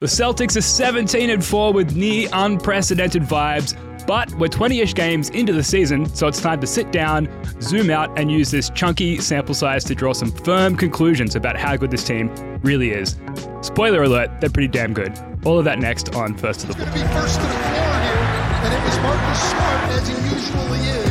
[0.00, 5.28] The Celtics are 17 and 4 with near unprecedented vibes, but we're 20 ish games
[5.28, 7.28] into the season, so it's time to sit down,
[7.60, 11.76] zoom out, and use this chunky sample size to draw some firm conclusions about how
[11.76, 12.30] good this team
[12.62, 13.18] really is.
[13.60, 15.12] Spoiler alert, they're pretty damn good.
[15.44, 16.86] All of that next on First to the Floor.
[16.86, 20.14] Going to be first to the floor here, and it was Marcus Smart as he
[20.14, 21.10] usually is.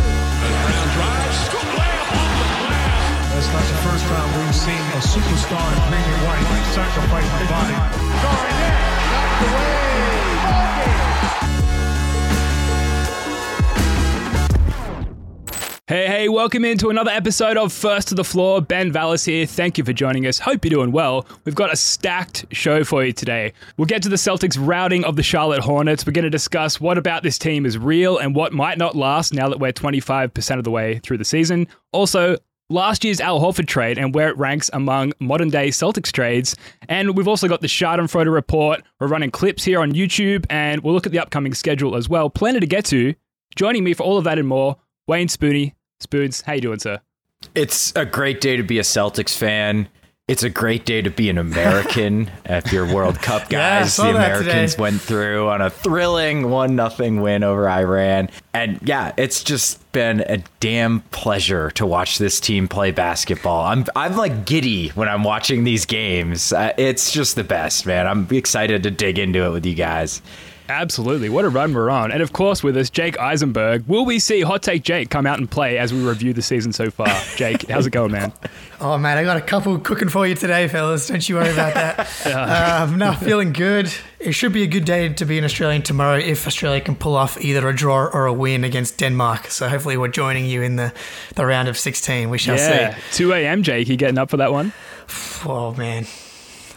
[3.40, 6.44] That's not the first time we've seen a superstar in green and white
[6.74, 7.74] sacrifice the body.
[15.88, 18.61] Hey, hey, welcome into another episode of First to the Floor.
[18.61, 19.46] Ben Vallis here.
[19.46, 20.38] Thank you for joining us.
[20.38, 21.25] Hope you're doing well.
[21.46, 23.54] We've got a stacked show for you today.
[23.78, 26.06] We'll get to the Celtics routing of the Charlotte Hornets.
[26.06, 29.33] We're going to discuss what about this team is real and what might not last
[29.33, 31.69] now that we're 25% of the way through the season.
[31.94, 32.36] Also,
[32.69, 36.55] last year's Al Horford trade and where it ranks among modern day Celtics trades.
[36.88, 38.83] And we've also got the Schadenfreude report.
[39.00, 42.30] We're running clips here on YouTube and we'll look at the upcoming schedule as well.
[42.30, 43.16] Plenty to get to.
[43.55, 45.73] Joining me for all of that and more, Wayne Spooney.
[45.99, 47.02] Spoons, how you doing, sir?
[47.55, 49.89] It's a great day to be a Celtics fan.
[50.30, 52.30] It's a great day to be an American.
[52.45, 57.22] if you're World Cup guys, yeah, the Americans went through on a thrilling one nothing
[57.22, 58.30] win over Iran.
[58.53, 63.66] And yeah, it's just been a damn pleasure to watch this team play basketball.
[63.66, 66.53] I'm I'm like giddy when I'm watching these games.
[66.53, 68.05] Uh, it's just the best, man.
[68.05, 70.22] I'm excited to dig into it with you guys.
[70.70, 71.30] Absolutely.
[71.30, 72.12] What a run we're on.
[72.12, 73.88] And of course, with us, Jake Eisenberg.
[73.88, 76.72] Will we see Hot Take Jake come out and play as we review the season
[76.72, 77.08] so far?
[77.36, 78.31] Jake, how's it going, man?
[78.80, 81.08] Oh, man, I got a couple cooking for you today, fellas.
[81.08, 82.81] Don't you worry about that.
[82.84, 83.92] um, no, feeling good.
[84.20, 87.16] It should be a good day to be an Australian tomorrow if Australia can pull
[87.16, 89.47] off either a draw or a win against Denmark.
[89.47, 90.94] So hopefully we're joining you in the,
[91.34, 92.30] the round of 16.
[92.30, 92.95] We shall yeah.
[92.95, 93.17] see.
[93.17, 93.90] 2 a.m., Jake.
[93.90, 94.72] You getting up for that one?
[95.45, 96.06] Oh, man.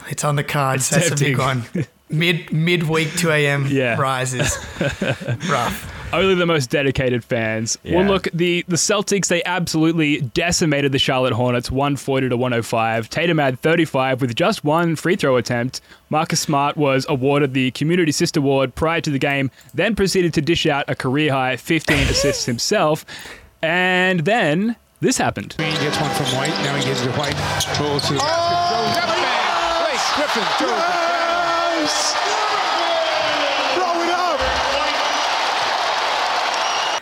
[0.09, 0.89] It's on the cards.
[0.89, 1.65] That's a big one.
[2.13, 3.67] Mid midweek 2 a.m.
[3.71, 3.99] Yeah.
[4.01, 4.57] rises.
[5.51, 5.89] Rough.
[6.13, 7.79] Only the most dedicated fans.
[7.85, 7.97] Yeah.
[8.01, 13.09] Well, look, the, the Celtics, they absolutely decimated the Charlotte Hornets 140 to 105.
[13.09, 15.81] Tatum had 35 with just one free throw attempt.
[16.11, 20.43] Marcus Smart was awarded the Community Assist Award prior to the game, then proceeded to
[20.43, 23.07] dish out a career high 15 assists himself.
[23.63, 25.55] And then this happened.
[25.57, 26.51] He gets one from White.
[26.63, 27.33] Now he gives it to White.
[27.37, 28.69] Oh, Goes to the basket.
[28.69, 29.89] Throws it back.
[29.89, 31.12] Blake Griffin
[31.87, 32.19] throws it.
[33.75, 34.41] Throw it up.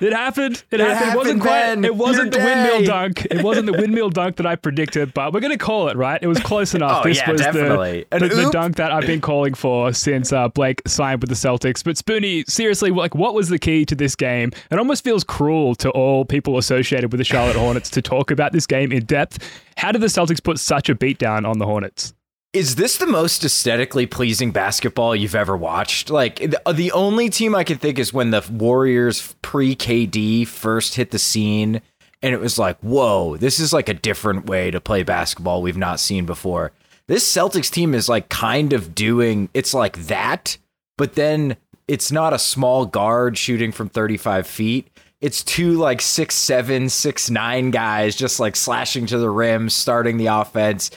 [0.02, 0.64] It happened.
[0.70, 1.10] It, happened.
[1.10, 1.84] It wasn't happened, quite.
[1.84, 3.26] It wasn't the Your windmill dunk.
[3.30, 6.22] It wasn't the windmill dunk that I predicted, but we're gonna call it right.
[6.22, 7.04] It was close enough.
[7.04, 8.06] Oh, this yeah, was definitely.
[8.10, 11.36] the the, the dunk that I've been calling for since uh, Blake signed with the
[11.36, 11.84] Celtics.
[11.84, 14.52] But Spoonie, seriously, like, what was the key to this game?
[14.70, 18.52] It almost feels cruel to all people associated with the Charlotte Hornets to talk about
[18.52, 19.38] this game in depth.
[19.76, 22.14] How did the Celtics put such a beatdown on the Hornets?
[22.52, 26.10] Is this the most aesthetically pleasing basketball you've ever watched?
[26.10, 30.48] Like the, uh, the only team I can think is when the Warriors pre KD
[30.48, 31.80] first hit the scene
[32.22, 35.76] and it was like, "Whoa, this is like a different way to play basketball we've
[35.76, 36.72] not seen before."
[37.06, 40.58] This Celtics team is like kind of doing it's like that,
[40.98, 41.56] but then
[41.86, 44.88] it's not a small guard shooting from 35 feet.
[45.20, 50.16] It's two like six seven, six nine guys just like slashing to the rim, starting
[50.16, 50.90] the offense,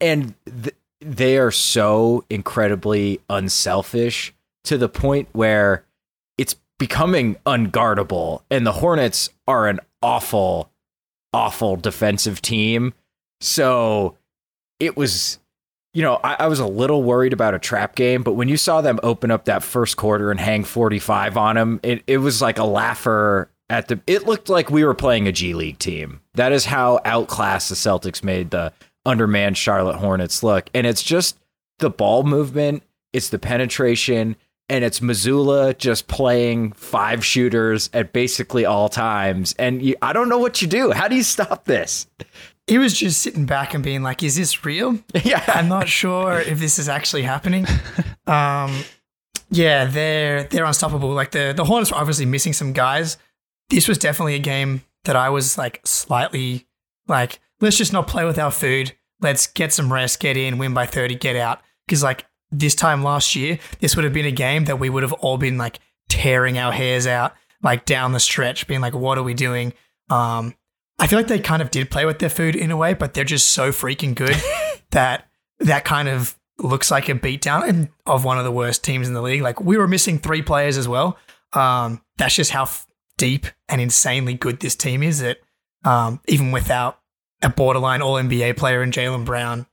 [0.00, 0.74] and th-
[1.06, 4.34] they are so incredibly unselfish
[4.64, 5.84] to the point where
[6.36, 8.42] it's becoming unguardable.
[8.50, 10.70] And the Hornets are an awful,
[11.32, 12.92] awful defensive team.
[13.40, 14.16] So
[14.80, 15.38] it was,
[15.94, 18.56] you know, I, I was a little worried about a trap game, but when you
[18.56, 22.42] saw them open up that first quarter and hang 45 on them, it, it was
[22.42, 24.00] like a laugher at the.
[24.06, 26.20] It looked like we were playing a G League team.
[26.34, 28.72] That is how outclassed the Celtics made the
[29.06, 30.68] undermanned Charlotte Hornets look.
[30.74, 31.38] And it's just
[31.78, 34.36] the ball movement, it's the penetration,
[34.68, 39.54] and it's Mazzulla just playing five shooters at basically all times.
[39.58, 40.90] And you, I don't know what you do.
[40.90, 42.08] How do you stop this?
[42.66, 44.98] He was just sitting back and being like, "Is this real?
[45.24, 45.44] Yeah.
[45.46, 47.66] I'm not sure if this is actually happening."
[48.28, 48.82] Um,
[49.50, 51.10] yeah, they're they're unstoppable.
[51.10, 53.18] Like the the Hornets were obviously missing some guys.
[53.70, 56.66] This was definitely a game that I was like slightly
[57.06, 58.92] like, let's just not play with our food.
[59.20, 61.60] Let's get some rest, get in, win by 30, get out.
[61.86, 65.02] Because like this time last year, this would have been a game that we would
[65.02, 69.18] have all been like tearing our hairs out, like down the stretch, being like, what
[69.18, 69.72] are we doing?
[70.10, 70.54] Um,
[70.98, 73.14] I feel like they kind of did play with their food in a way, but
[73.14, 74.36] they're just so freaking good
[74.90, 75.28] that
[75.60, 79.22] that kind of looks like a beatdown of one of the worst teams in the
[79.22, 79.42] league.
[79.42, 81.18] Like we were missing three players as well.
[81.52, 82.86] Um, that's just how f-
[83.18, 85.20] deep and insanely good this team is.
[85.20, 85.38] That
[85.84, 86.98] um, even without
[87.42, 89.66] a borderline All NBA player in Jaylen Brown,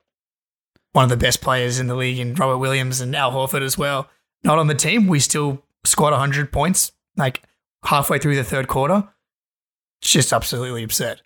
[0.92, 3.78] one of the best players in the league in Robert Williams and Al Horford as
[3.78, 4.10] well,
[4.44, 7.42] not on the team, we still scored 100 points like
[7.86, 9.08] halfway through the third quarter.
[10.02, 11.22] It's just absolutely absurd.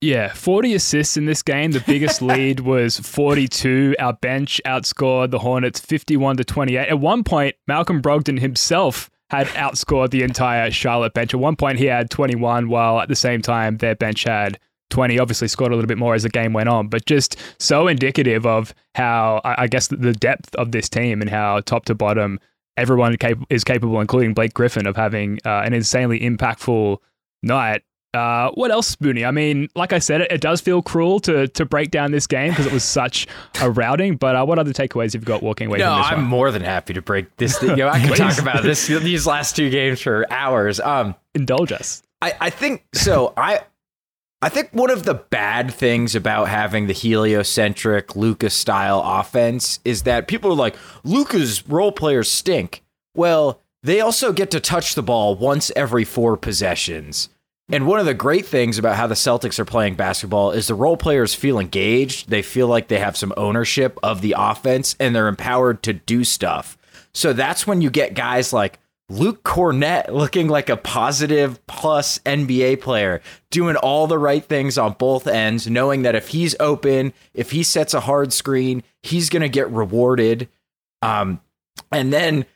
[0.00, 1.70] Yeah, 40 assists in this game.
[1.72, 3.96] The biggest lead was 42.
[3.98, 6.88] Our bench outscored the Hornets 51 to 28.
[6.88, 11.32] At one point, Malcolm Brogdon himself had outscored the entire Charlotte bench.
[11.32, 14.58] At one point, he had 21, while at the same time, their bench had
[14.94, 15.18] 20.
[15.18, 18.46] Obviously, scored a little bit more as the game went on, but just so indicative
[18.46, 22.38] of how, I guess, the depth of this team and how top to bottom
[22.76, 23.16] everyone
[23.50, 26.98] is capable, including Blake Griffin, of having uh, an insanely impactful
[27.42, 27.82] night.
[28.14, 29.26] Uh, what else, Spoonie?
[29.26, 32.28] I mean, like I said, it, it does feel cruel to to break down this
[32.28, 33.26] game because it was such
[33.60, 34.14] a routing.
[34.16, 36.26] But uh, what other takeaways have you've got walking away no, from this I'm one?
[36.26, 37.60] more than happy to break this.
[37.60, 40.78] You know, I can talk about this these last two games for hours.
[40.78, 42.04] Um, Indulge us.
[42.22, 43.34] I, I think so.
[43.36, 43.62] I
[44.44, 50.02] I think one of the bad things about having the heliocentric Luka style offense is
[50.02, 52.82] that people are like, Luka's role players stink.
[53.14, 57.30] Well, they also get to touch the ball once every four possessions.
[57.72, 60.74] And one of the great things about how the Celtics are playing basketball is the
[60.74, 62.28] role players feel engaged.
[62.28, 66.22] They feel like they have some ownership of the offense and they're empowered to do
[66.22, 66.76] stuff.
[67.14, 68.78] So that's when you get guys like
[69.10, 73.20] Luke Kornet looking like a positive plus NBA player,
[73.50, 77.62] doing all the right things on both ends, knowing that if he's open, if he
[77.62, 80.48] sets a hard screen, he's going to get rewarded.
[81.02, 81.40] Um,
[81.92, 82.46] and then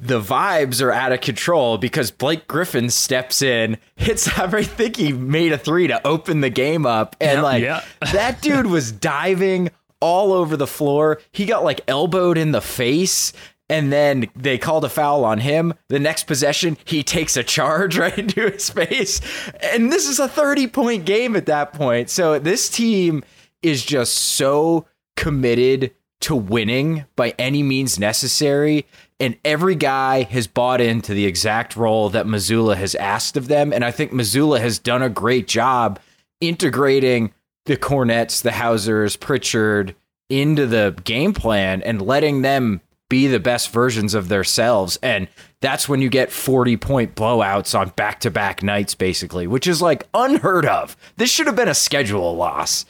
[0.00, 4.26] the vibes are out of control because Blake Griffin steps in, hits.
[4.38, 7.42] I think he made a three to open the game up, and Yep.
[7.44, 7.84] like Yeah.
[8.12, 9.70] that dude was diving
[10.00, 11.20] all over the floor.
[11.30, 13.32] He got like elbowed in the face.
[13.72, 15.72] And then they called a foul on him.
[15.88, 19.22] The next possession, he takes a charge right into his face.
[19.60, 22.10] And this is a 30 point game at that point.
[22.10, 23.24] So this team
[23.62, 24.86] is just so
[25.16, 28.86] committed to winning by any means necessary.
[29.18, 33.72] And every guy has bought into the exact role that Mazzulla has asked of them.
[33.72, 35.98] And I think Mazzulla has done a great job
[36.42, 37.32] integrating
[37.64, 39.94] the Kornets, the Hausers, Pritchard
[40.28, 44.98] into the game plan and letting them be the best versions of themselves.
[45.02, 45.28] And
[45.60, 49.82] that's when you get 40 point blowouts on back to back nights, basically, which is
[49.82, 50.96] like unheard of.
[51.18, 52.86] This should have been a schedule loss.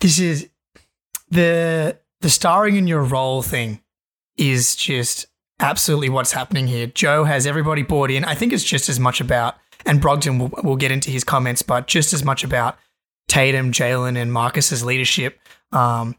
[0.00, 0.48] This is
[1.28, 3.82] the the starring in your role thing
[4.38, 5.26] is just
[5.60, 6.86] absolutely what's happening here.
[6.86, 8.24] Joe has everybody bought in.
[8.24, 11.60] I think it's just as much about, and Brogdon will, will get into his comments,
[11.60, 12.78] but just as much about
[13.28, 15.38] Tatum, Jaylen, and Marcus's leadership.
[15.72, 16.16] Um,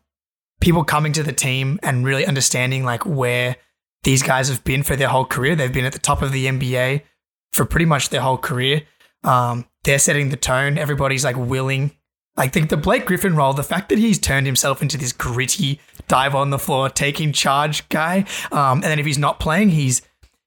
[0.63, 3.57] people coming to the team and really understanding like where
[4.03, 5.57] these guys have been for their whole career.
[5.57, 7.01] They've been at the top of the NBA
[7.51, 8.83] for pretty much their whole career.
[9.25, 10.77] Um, they're setting the tone.
[10.77, 11.91] Everybody's like willing.
[12.37, 15.81] Like the, the Blake Griffin role, the fact that he's turned himself into this gritty
[16.07, 20.01] dive on the floor, taking charge guy, um, and then if he's not playing, he's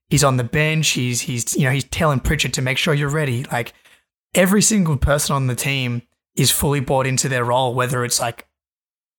[0.09, 0.89] he's on the bench.
[0.89, 3.45] He's he's you know he's telling Pritchard to make sure you're ready.
[3.53, 3.73] Like
[4.35, 6.03] every single person on the team
[6.35, 8.49] is fully bought into their role, whether it's like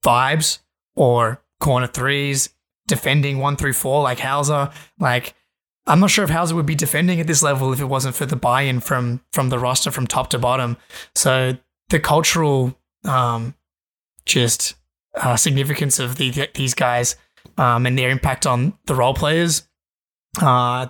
[0.04, 0.60] vibes
[0.98, 2.50] or corner threes,
[2.88, 4.72] defending one through four like Hauser.
[5.00, 5.34] Like
[5.86, 8.26] I'm not sure if Hauser would be defending at this level if it wasn't for
[8.26, 10.76] the buy-in from from the roster from top to bottom.
[11.16, 11.58] So
[11.90, 13.54] the cultural um,
[14.26, 14.76] just
[15.16, 17.16] uh, significance of the, these guys
[17.58, 19.68] um, and their impact on the role players.
[20.42, 20.88] Uh,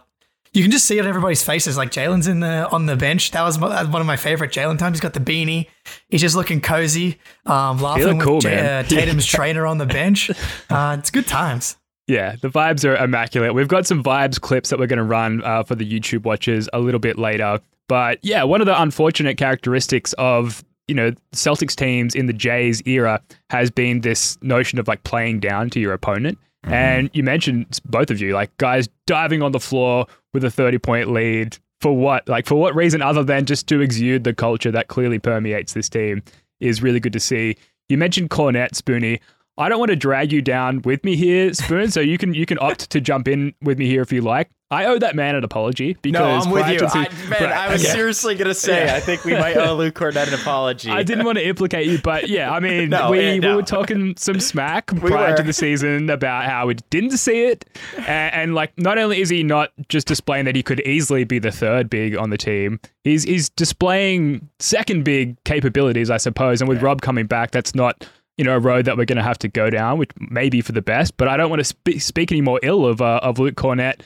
[0.58, 1.78] you can just see it on everybody's faces.
[1.78, 3.30] Like Jaylen's in the on the bench.
[3.32, 4.98] That was one of my favorite Jaylen times.
[4.98, 5.68] He's got the beanie.
[6.10, 8.86] He's just looking cozy, um, laughing Feeling cool, with J- man.
[8.86, 10.32] uh, Tatum's trainer on the bench.
[10.70, 11.78] Uh, it's good times.
[12.08, 13.54] Yeah, the vibes are immaculate.
[13.54, 16.68] We've got some vibes clips that we're going to run uh, for the YouTube watchers
[16.74, 17.60] a little bit later.
[17.88, 22.82] But yeah, one of the unfortunate characteristics of you know Celtics teams in the Jays
[22.88, 23.22] era
[23.52, 26.40] has been this notion of like playing down to your opponent.
[26.68, 26.74] Mm-hmm.
[26.74, 30.78] And you mentioned both of you, like guys diving on the floor with a thirty
[30.78, 32.28] point lead for what?
[32.28, 35.88] Like for what reason other than just to exude the culture that clearly permeates this
[35.88, 36.22] team
[36.60, 37.56] is really good to see.
[37.88, 39.22] You mentioned Kornet Spoonie.
[39.58, 41.90] I don't want to drag you down with me here, Spoon.
[41.90, 44.50] So you can you can opt to jump in with me here if you like.
[44.70, 46.80] I owe that man an apology because No, I'm with you.
[46.80, 49.96] to- I, man, Right, I was seriously gonna say I think we might owe Luke
[49.96, 50.92] Kornet an apology.
[50.92, 53.62] I didn't want to implicate you, but yeah, I mean, No, we, yeah, we were
[53.62, 57.64] talking some smack prior to the season about how we didn't see it,
[57.96, 61.40] and, and like not only is he not just displaying that he could easily be
[61.40, 66.60] the third big on the team, he's he's displaying second big capabilities, I suppose.
[66.60, 68.06] And with Rob coming back, that's not
[68.38, 70.62] you know a road that we're going to have to go down, which may be
[70.62, 71.18] for the best.
[71.18, 74.02] But I don't want to spe- speak any more ill of uh, of Luke Kornet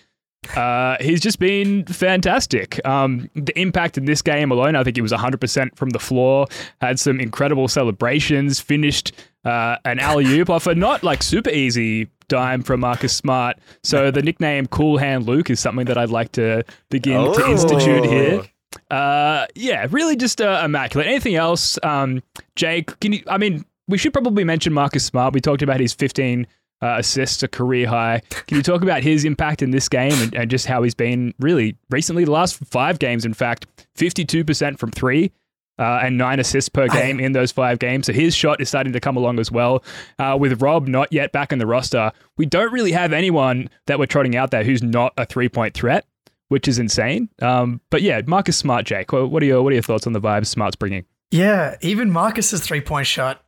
[0.55, 2.83] uh, he's just been fantastic.
[2.85, 6.47] Um, the impact in this game alone, I think he was 100% from the floor,
[6.81, 9.11] had some incredible celebrations, finished
[9.45, 13.57] uh, an alley oop off a not like super easy dime from Marcus Smart.
[13.83, 18.05] So the nickname Cool Hand Luke is something that I'd like to begin to institute
[18.05, 18.43] here.
[18.89, 21.07] Uh, yeah, really just uh, immaculate.
[21.07, 22.23] Anything else, um,
[22.55, 22.99] Jake?
[22.99, 23.23] Can you?
[23.27, 25.33] I mean, we should probably mention Marcus Smart.
[25.33, 26.47] We talked about his 15
[26.81, 28.21] uh, assists, a career high.
[28.47, 31.33] Can you talk about his impact in this game and, and just how he's been
[31.39, 32.25] really recently?
[32.25, 33.67] The last five games, in fact,
[33.97, 35.31] 52% from three.
[35.79, 38.05] Uh, and nine assists per game in those five games.
[38.05, 39.83] So his shot is starting to come along as well.
[40.19, 43.97] Uh, with Rob not yet back in the roster, we don't really have anyone that
[43.97, 46.05] we're trotting out there who's not a three point threat,
[46.49, 47.29] which is insane.
[47.41, 50.21] Um, but yeah, Marcus Smart, Jake, what are your what are your thoughts on the
[50.21, 51.05] vibes Smart's bringing?
[51.31, 53.43] Yeah, even Marcus's three point shot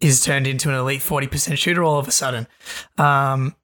[0.00, 2.46] is turned into an elite 40% shooter all of a sudden.
[2.98, 3.54] Um,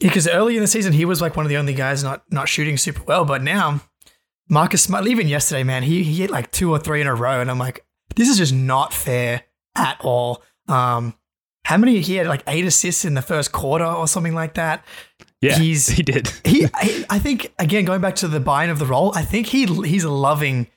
[0.00, 2.48] because early in the season, he was like one of the only guys not not
[2.48, 3.24] shooting super well.
[3.24, 3.80] But now,
[4.48, 7.40] Marcus Smart, even yesterday, man, he, he hit like two or three in a row.
[7.40, 7.84] And I'm like,
[8.16, 9.42] this is just not fair
[9.76, 10.42] at all.
[10.68, 11.14] Um,
[11.64, 12.00] how many?
[12.00, 14.84] He had like eight assists in the first quarter or something like that.
[15.40, 16.28] Yeah, he's, he did.
[16.44, 19.46] he, he, I think, again, going back to the buying of the role, I think
[19.46, 20.68] he he's loving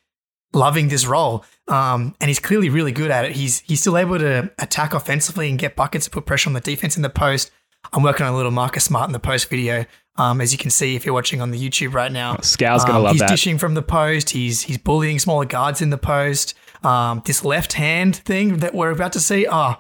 [0.54, 1.44] loving this role.
[1.68, 3.32] Um, and he's clearly really good at it.
[3.32, 6.62] He's he's still able to attack offensively and get buckets and put pressure on the
[6.62, 7.52] defense in the post.
[7.94, 9.86] I'm working on a little Marcus Smart in the post video.
[10.18, 12.38] Um, as you can see if you're watching on the YouTube right now.
[12.38, 13.32] Oh, Scal's gonna um, love he's that.
[13.32, 14.30] He's dishing from the post.
[14.30, 16.54] He's he's bullying smaller guards in the post.
[16.84, 19.46] Um, this left hand thing that we're about to see.
[19.50, 19.76] Oh,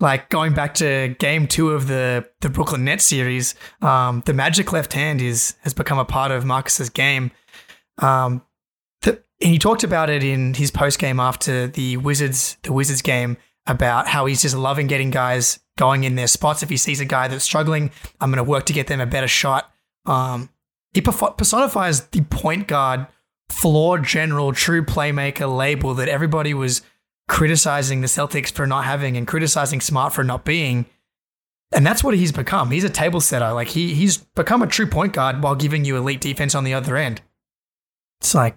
[0.00, 4.72] like going back to game two of the the Brooklyn Nets series, um, the magic
[4.72, 7.30] left hand is has become a part of Marcus's game.
[7.98, 8.42] Um,
[9.40, 13.36] and he talked about it in his post game after the Wizards the Wizards game
[13.66, 16.62] about how he's just loving getting guys going in their spots.
[16.62, 19.06] If he sees a guy that's struggling, I'm going to work to get them a
[19.06, 19.72] better shot.
[20.06, 20.50] Um,
[20.92, 23.06] he personifies the point guard,
[23.48, 26.82] floor general, true playmaker label that everybody was
[27.26, 30.86] criticizing the Celtics for not having and criticizing Smart for not being.
[31.72, 32.70] And that's what he's become.
[32.70, 33.52] He's a table setter.
[33.52, 36.74] Like he he's become a true point guard while giving you elite defense on the
[36.74, 37.22] other end.
[38.20, 38.56] It's like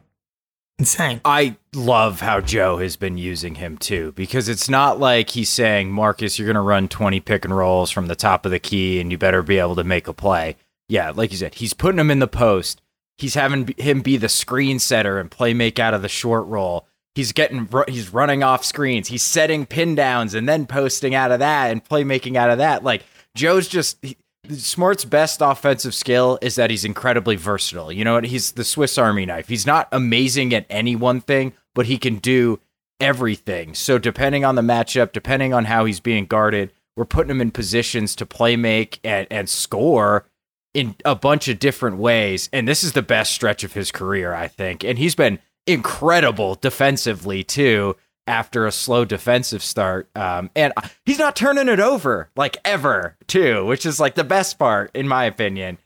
[0.79, 1.21] insane.
[1.25, 5.91] I love how Joe has been using him too, because it's not like he's saying,
[5.91, 8.99] Marcus, you're going to run 20 pick and rolls from the top of the key
[8.99, 10.55] and you better be able to make a play.
[10.89, 12.81] Yeah, like you said, he's putting him in the post.
[13.17, 16.87] He's having him be the screen setter and play make out of the short roll.
[17.15, 19.07] He's getting he's running off screens.
[19.07, 22.83] He's setting pin downs and then posting out of that and playmaking out of that.
[22.83, 23.03] Like
[23.33, 24.17] Joe's just he,
[24.51, 27.91] Smart's best offensive skill is that he's incredibly versatile.
[27.91, 28.21] You know?
[28.21, 29.47] He's the Swiss Army knife.
[29.47, 32.59] He's not amazing at any one thing, but he can do
[32.99, 33.73] everything.
[33.73, 37.51] So depending on the matchup, depending on how he's being guarded, we're putting him in
[37.51, 40.25] positions to play make and, and score
[40.73, 42.49] in a bunch of different ways.
[42.51, 44.83] And this is the best stretch of his career, I think.
[44.83, 47.95] And he's been incredible defensively too
[48.27, 50.09] after a slow defensive start.
[50.15, 50.73] Um, and
[51.05, 55.07] he's not turning it over like ever, too, which is like the best part, in
[55.07, 55.77] my opinion.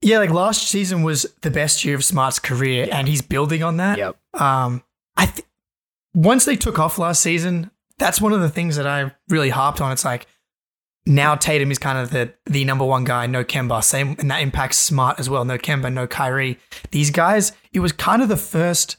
[0.00, 2.98] Yeah, like last season was the best year of Smart's career, yeah.
[2.98, 3.96] and he's building on that.
[3.96, 4.16] Yep.
[4.34, 4.82] Um,
[5.16, 5.46] I th-
[6.14, 9.80] once they took off last season, that's one of the things that I really harped
[9.80, 9.92] on.
[9.92, 10.26] It's like
[11.06, 13.82] now Tatum is kind of the the number one guy, no Kemba.
[13.82, 15.44] Same, and that impacts Smart as well.
[15.44, 16.58] No Kemba, no Kyrie.
[16.90, 18.98] These guys, it was kind of the first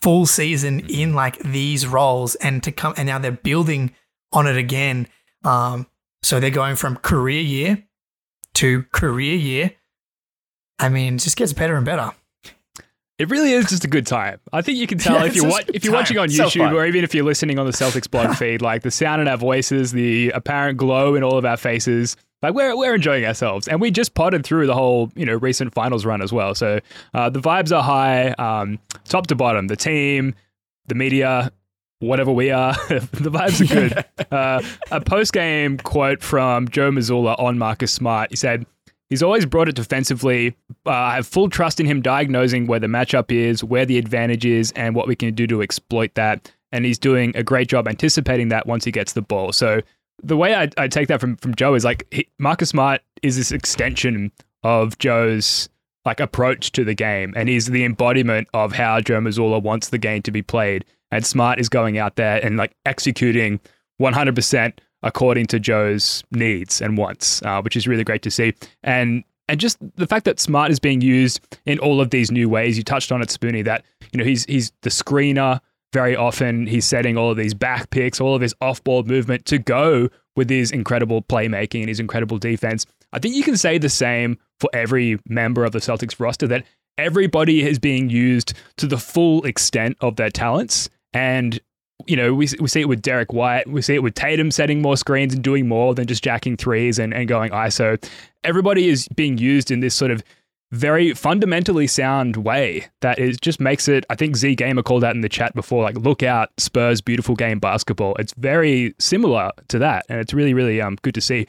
[0.00, 3.92] full season in like these roles and to come and now they're building
[4.32, 5.08] on it again.
[5.44, 5.86] Um,
[6.22, 7.84] so they're going from career year
[8.54, 9.72] to career year.
[10.78, 12.12] I mean, it just gets better and better.
[13.18, 14.40] It really is just a good time.
[14.52, 16.76] I think you can tell yeah, if you're wa- if you're watching on YouTube so
[16.76, 19.36] or even if you're listening on the Celtics blog feed, like the sound in our
[19.36, 22.16] voices, the apparent glow in all of our faces.
[22.42, 25.72] Like we're we're enjoying ourselves, and we just potted through the whole you know recent
[25.72, 26.54] finals run as well.
[26.54, 26.80] So
[27.14, 29.68] uh, the vibes are high, um, top to bottom.
[29.68, 30.34] The team,
[30.88, 31.52] the media,
[32.00, 34.04] whatever we are, the vibes are good.
[34.32, 38.30] uh, a post game quote from Joe Mazzulla on Marcus Smart.
[38.30, 38.66] He said.
[39.08, 40.56] He's always brought it defensively.
[40.86, 44.46] Uh, I have full trust in him diagnosing where the matchup is, where the advantage
[44.46, 46.50] is, and what we can do to exploit that.
[46.72, 49.52] And he's doing a great job anticipating that once he gets the ball.
[49.52, 49.82] So
[50.22, 53.36] the way I, I take that from, from Joe is like he, Marcus Smart is
[53.36, 55.68] this extension of Joe's
[56.04, 59.98] like approach to the game, and he's the embodiment of how Joe Mazzulla wants the
[59.98, 60.84] game to be played.
[61.10, 63.60] And Smart is going out there and like executing
[64.00, 68.54] 100% according to Joe's needs and wants, uh, which is really great to see.
[68.82, 72.48] And and just the fact that Smart is being used in all of these new
[72.48, 72.78] ways.
[72.78, 73.64] You touched on it, Spoonie.
[73.64, 75.60] That you know he's he's the screener
[75.92, 76.66] very often.
[76.66, 80.48] He's setting all of these back picks, all of his off-ball movement to go with
[80.48, 82.86] his incredible playmaking and his incredible defense.
[83.12, 86.64] I think you can say the same for every member of the Celtics roster that
[86.98, 90.88] everybody is being used to the full extent of their talents.
[91.12, 91.60] And,
[92.06, 93.68] you know, we, we see it with Derrick White.
[93.68, 96.98] We see it with Tatum setting more screens and doing more than just jacking threes
[96.98, 98.02] and, and going ISO.
[98.44, 100.22] Everybody is being used in this sort of
[100.72, 104.04] very fundamentally sound way that is just makes it.
[104.10, 107.36] I think Z Gamer called out in the chat before, like look out, Spurs beautiful
[107.36, 108.16] game basketball.
[108.16, 111.46] It's very similar to that, and it's really really um good to see.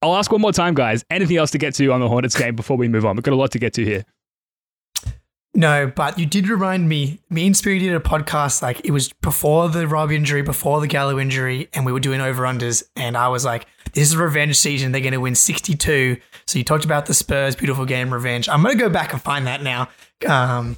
[0.00, 1.04] I'll ask one more time, guys.
[1.10, 3.16] Anything else to get to on the Hornets game before we move on?
[3.16, 4.04] We've got a lot to get to here.
[5.56, 7.20] No, but you did remind me.
[7.30, 10.88] Me and Speedy did a podcast like it was before the Rob injury, before the
[10.88, 12.82] Gallo injury, and we were doing over unders.
[12.96, 14.92] And I was like, "This is revenge season.
[14.92, 16.18] They're going to win sixty two.
[16.46, 18.48] So you talked about the Spurs beautiful game revenge.
[18.48, 19.88] I'm going to go back and find that now,
[20.28, 20.76] um,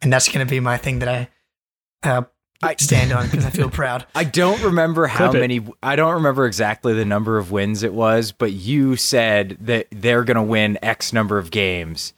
[0.00, 2.22] and that's going to be my thing that I uh,
[2.62, 4.06] I- stand on because I feel proud.
[4.14, 5.40] I don't remember how Clip it.
[5.40, 5.66] many.
[5.82, 10.24] I don't remember exactly the number of wins it was, but you said that they're
[10.24, 12.14] going to win X number of games.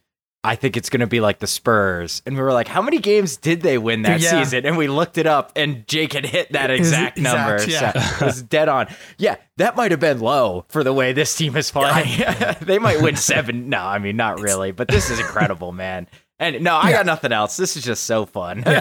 [0.49, 2.99] I think it's going to be like the Spurs, and we were like, "How many
[2.99, 4.43] games did they win that Yeah.
[4.43, 7.71] season?" And we looked it up, and Jake had hit that exact exact, number.
[7.71, 7.93] yeah.
[7.93, 8.87] So it was dead on.
[9.19, 12.23] Yeah, that might have been low for the way this team is playing.
[12.63, 13.69] they might win seven.
[13.69, 16.07] No, I mean not really, but this is incredible, man.
[16.39, 17.57] And no, I got nothing else.
[17.57, 18.65] This is just so fun.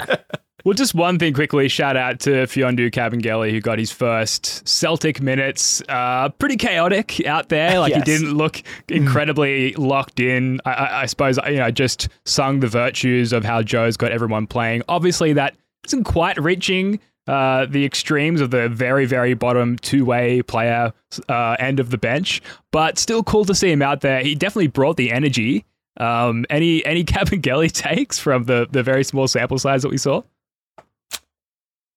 [0.66, 1.70] Well, just one thing quickly.
[1.70, 5.82] Shout out to Mfiondu Kabengele, who got his first Celtic minutes.
[5.88, 7.80] Uh, pretty chaotic out there.
[7.80, 8.00] Like Yes.
[8.00, 10.60] he didn't look incredibly locked in.
[10.66, 14.46] I, I, I suppose you know just sung the virtues of how Joe's got everyone
[14.46, 14.82] playing.
[14.90, 20.92] Obviously, that isn't quite reaching uh, the extremes of the very, very bottom two-way player
[21.30, 22.42] uh, end of the bench,
[22.74, 24.22] but still cool to see him out there.
[24.22, 25.64] He definitely brought the energy.
[26.00, 30.22] Um, any any Kabengele takes from the the very small sample size that we saw?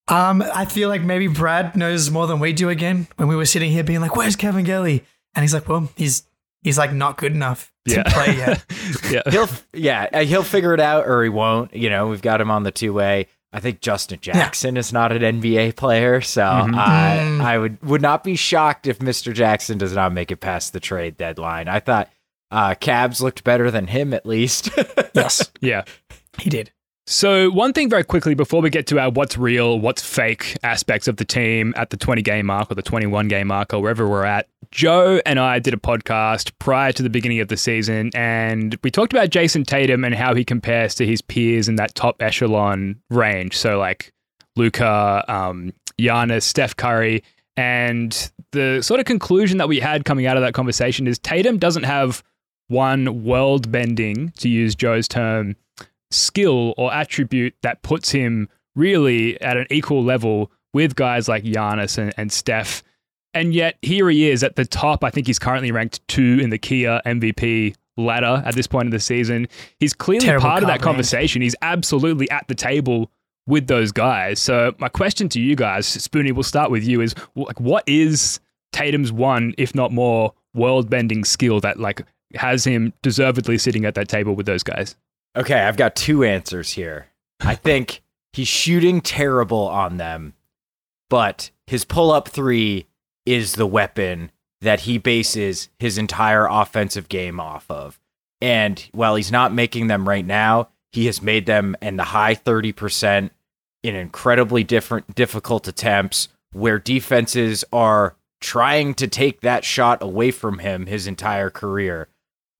[0.07, 2.69] Um, I feel like maybe Brad knows more than we do.
[2.69, 5.01] Again, when we were sitting here being like, "Where's Kabengele?"
[5.35, 6.23] and he's like, "Well, he's
[6.63, 8.03] he's like not good enough to Yeah.
[8.13, 8.65] play yet."
[9.11, 9.21] yeah.
[9.29, 12.51] he'll yeah uh, he'll figure it out or he won't you know we've got him
[12.51, 17.17] on the two way i think justin jackson is not an nba player so I,
[17.21, 17.41] Mm.
[17.41, 20.79] I would would not be shocked if mr jackson does not make it past the
[20.79, 22.09] trade deadline i thought
[22.51, 24.69] uh cabs looked better than him at least
[25.13, 25.83] yes, Yeah.
[26.39, 26.71] he did.
[27.07, 31.07] So, one thing very quickly before we get to our what's real, what's fake aspects
[31.07, 34.07] of the team at the 20 game mark or the 21 game mark or wherever
[34.07, 38.11] we're at, Joe and I did a podcast prior to the beginning of the season
[38.13, 41.95] and we talked about Jayson Tatum and how he compares to his peers in that
[41.95, 43.57] top echelon range.
[43.57, 44.13] So, like
[44.55, 47.23] Luka, um, Giannis, Steph Curry.
[47.57, 51.57] And the sort of conclusion that we had coming out of that conversation is Tatum
[51.57, 52.23] doesn't have
[52.71, 55.55] one world bending, to use Joe's term,
[56.09, 61.97] skill or attribute that puts him really at an equal level with guys like Giannis
[61.97, 62.83] and, and Steph.
[63.33, 65.03] And yet here he is at the top.
[65.03, 68.91] I think he's currently ranked two in the Kia MVP ladder at this point of
[68.91, 69.47] the season.
[69.79, 71.41] He's clearly Terrible part of that conversation.
[71.41, 73.11] He's absolutely at the table
[73.47, 74.39] with those guys.
[74.39, 78.39] So my question to you guys, Spoonie, we'll start with you, is like what is
[78.71, 82.05] Tatum's one, if not more, world bending skill that like
[82.35, 84.95] has him deservedly sitting at that table with those guys?
[85.37, 87.07] okay i've got two answers here
[87.39, 88.01] i think
[88.33, 90.33] he's shooting terrible on them
[91.09, 92.87] but his pull-up three
[93.25, 97.99] is the weapon that he bases his entire offensive game off of.
[98.39, 102.35] And while he's not making them right now, he has made them in the high
[102.35, 103.29] 30%
[103.83, 110.59] in incredibly different difficult attempts where defenses are trying to take that shot away from
[110.59, 112.07] him his entire career.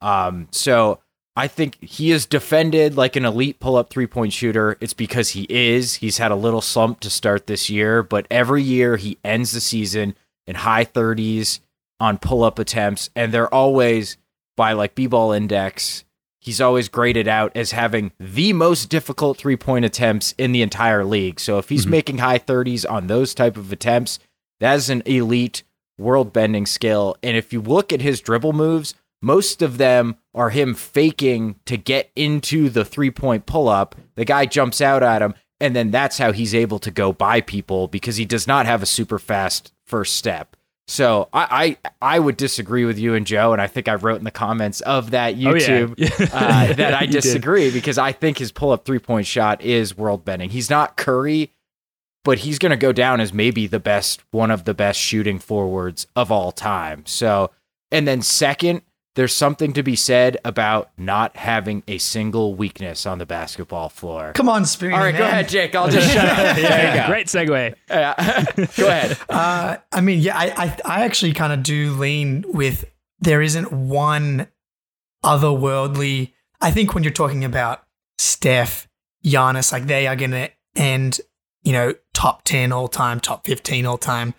[0.02, 1.00] Um, so
[1.36, 4.78] I think he is defended like an elite pull up three point shooter.
[4.82, 5.96] It's because he is.
[5.96, 9.62] He's had a little slump to start this year, but every year he ends the
[9.62, 11.60] season in high 30s
[12.00, 14.18] on pull up attempts, and they're always
[14.58, 16.04] by like B ball index.
[16.40, 21.06] He's always graded out as having the most difficult three point attempts in the entire
[21.06, 21.40] league.
[21.40, 24.18] So if he's making high 30s on those type of attempts,
[24.60, 25.62] that is an elite
[26.00, 27.16] world bending skill.
[27.22, 31.78] And if you look at his dribble moves, most of them are him faking to
[31.78, 33.96] get into the three point pull up.
[34.16, 37.42] The guy jumps out at him, and then that's how he's able to go by
[37.42, 40.56] people because he does not have a super fast first step.
[40.88, 44.18] So I, I I would disagree with you and Joe, and I think I wrote
[44.18, 45.52] in the comments of that Oh, yeah.
[45.52, 49.96] YouTube uh, that I disagree because I think his pull up three point shot is
[49.96, 50.50] world bending.
[50.50, 51.52] He's not Curry,
[52.26, 55.40] but he's going to go down as maybe the best, one of the best shooting
[55.40, 57.06] forwards of all time.
[57.06, 57.52] So,
[57.92, 58.82] and then second,
[59.16, 64.32] there's something to be said about not having a single weakness on the basketball floor.
[64.34, 64.94] Come on, Spoon.
[64.94, 65.76] All right, go ahead, Jake.
[65.76, 66.56] I'll just shut up.
[66.56, 67.08] There you go.
[67.08, 67.76] Great segue.
[67.90, 68.46] Yeah.
[68.78, 69.18] go ahead.
[69.30, 72.86] Uh, I mean, yeah, I I, I actually kind of do lean with
[73.20, 74.48] there isn't one
[75.24, 76.34] otherworldly.
[76.60, 77.84] I think when you're talking about
[78.18, 78.88] Steph,
[79.26, 81.20] Giannis, like they are going to end,
[81.64, 84.34] you know, top 10 all time, top 15 all time.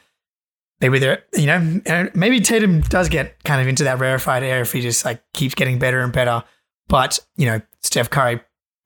[0.83, 4.73] Maybe they're, you know, maybe Tatum does get kind of into that rarefied air if
[4.73, 6.43] he just like keeps getting better and better.
[6.89, 8.41] But, you know, Steph Curry,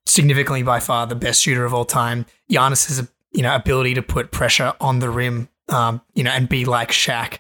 [0.05, 2.27] significantly by far the best shooter of all time.
[2.53, 6.31] Giannis has a, you know, ability to put pressure on the rim, um, you know,
[6.31, 7.39] and be like Shaq.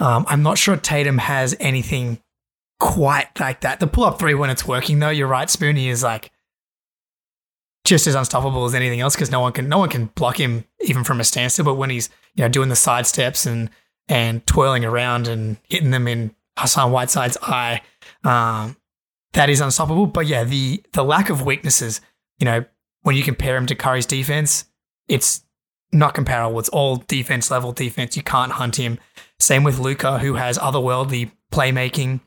[0.00, 2.22] Um, I'm not sure Tatum has anything
[2.78, 3.80] quite like that.
[3.80, 6.32] The pull up three when it's working though, you're right, Spoonie is like
[7.84, 10.64] just as unstoppable as anything else because no one can no one can block him
[10.80, 11.66] even from a standstill.
[11.66, 13.68] But when he's you know doing the side steps and
[14.10, 17.80] and twirling around and hitting them in Hassan Whiteside's eye,
[18.24, 18.76] um,
[19.32, 20.06] that is unstoppable.
[20.06, 22.00] But yeah, the the lack of weaknesses,
[22.38, 22.64] you know,
[23.02, 24.66] when you compare him to Curry's defense,
[25.08, 25.44] it's
[25.92, 26.58] not comparable.
[26.58, 28.16] It's all defense level defense.
[28.16, 28.98] You can't hunt him.
[29.38, 32.20] Same with Luka, who has otherworldly playmaking.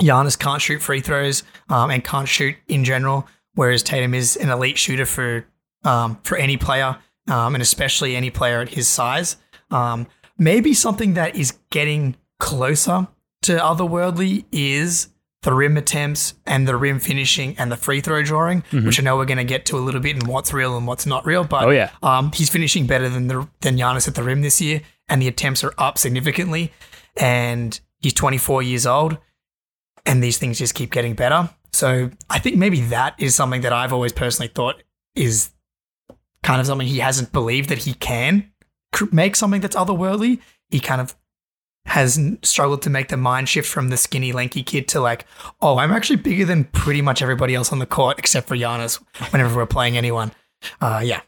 [0.00, 4.50] Giannis can't shoot free throws um, and can't shoot in general, whereas Tatum is an
[4.50, 5.46] elite shooter for
[5.84, 9.36] um, for any player, um, and especially any player at his size.
[9.70, 10.06] Um,
[10.38, 13.08] maybe something that is getting closer
[13.42, 15.08] to otherworldly is
[15.42, 19.16] the rim attempts and the rim finishing and the free throw drawing, which I know
[19.16, 21.44] we're going to get to a little bit and what's real and what's not real.
[21.44, 21.90] But Oh, yeah.
[22.02, 25.28] um, he's finishing better than the than Giannis at the rim this year, and the
[25.28, 26.72] attempts are up significantly.
[27.16, 29.18] And he's 24 years old,
[30.04, 31.48] and these things just keep getting better.
[31.72, 34.82] So I think maybe that is something that I've always personally thought
[35.14, 35.50] is
[36.42, 38.50] kind of something he hasn't believed that he can
[39.12, 40.40] make something that's otherworldly.
[40.70, 41.14] He kind of
[41.86, 45.24] has struggled to make the mind shift from the skinny, lanky kid to like,
[45.60, 49.00] oh, I'm actually bigger than pretty much everybody else on the court except for Giannis
[49.30, 50.32] whenever we're playing anyone.
[50.80, 51.20] Uh, yeah.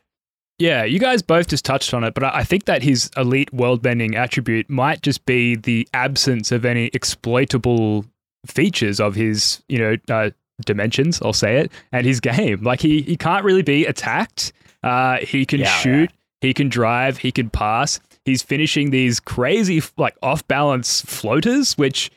[0.59, 3.53] Yeah, you guys both just touched on it, but I I think that his elite
[3.55, 8.05] world bending attribute might just be the absence of any exploitable
[8.45, 10.31] features of his, you know, uh,
[10.67, 12.65] dimensions, I'll say it, and his game.
[12.65, 14.53] Like he, he can't really be attacked.
[14.83, 18.01] Uh, he can Yeah, shoot, he can drive, he can pass.
[18.25, 22.11] He's finishing these crazy, like off balance floaters, which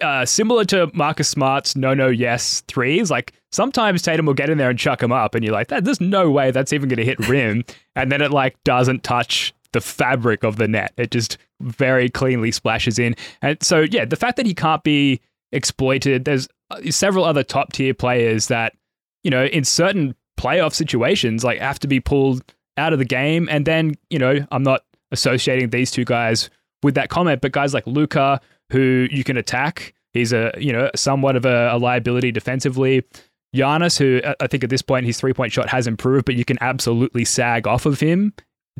[0.00, 3.10] uh, similar to Marcus Smart's no, no, yes threes.
[3.10, 5.84] Like sometimes Tatum will get in there and chuck him up, and you're like, "That-
[5.84, 7.64] there's no way that's even going to hit rim.
[7.96, 10.92] and then it like doesn't touch the fabric of the net.
[10.96, 13.14] It just very cleanly splashes in.
[13.42, 15.20] And so, yeah, the fact that he can't be
[15.52, 18.74] exploited, there's uh, several other top tier players that,
[19.22, 22.42] you know, in certain playoff situations, like have to be pulled
[22.76, 23.48] out of the game.
[23.50, 26.50] And then, you know, I'm not associating these two guys
[26.82, 30.90] with that comment, but guys like Luka, who you can attack, he's a, you know,
[30.94, 33.04] somewhat of a, a liability defensively.
[33.54, 36.36] Giannis, who I- I think at this point his three point shot has improved, but
[36.36, 38.32] you can absolutely sag off of him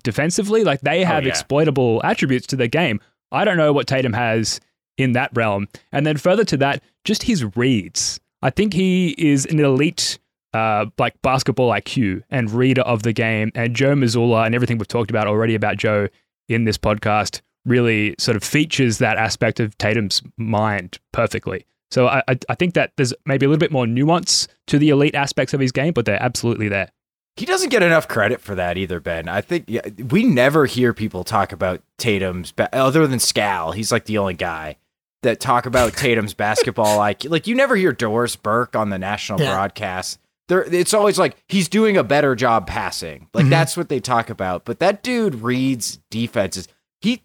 [0.04, 0.64] defensively.
[0.64, 1.30] Like they oh, have yeah.
[1.30, 3.00] exploitable attributes to their game.
[3.32, 4.60] I don't know what Tatum has
[4.96, 5.66] in that realm.
[5.92, 8.20] And then further to that, just his reads.
[8.42, 10.18] I think he is an elite
[10.54, 13.50] uh, like basketball IQ and reader of the game.
[13.54, 16.08] And Joe Mazzulla and everything we've talked about already about Joe
[16.48, 21.66] in this podcast really sort of features that aspect of Tatum's mind perfectly.
[21.90, 24.88] So I, I, I think that there's maybe a little bit more nuance to the
[24.90, 26.90] elite aspects of his game, but they're absolutely there.
[27.36, 29.28] He doesn't get enough credit for that either, Ben.
[29.28, 33.74] I think yeah, we never hear people talk about Tatum's ba- other than Scal.
[33.74, 34.76] He's like the only guy
[35.22, 37.30] that talk about Tatum's basketball IQ.
[37.30, 39.52] Like you never hear Doris Burke on the national Yeah.
[39.54, 40.18] broadcast.
[40.50, 43.28] There, it's always like he's doing a better job passing.
[43.32, 43.50] Like mm-hmm.
[43.50, 44.64] that's what they talk about.
[44.64, 46.66] But that dude reads defenses.
[47.00, 47.22] He,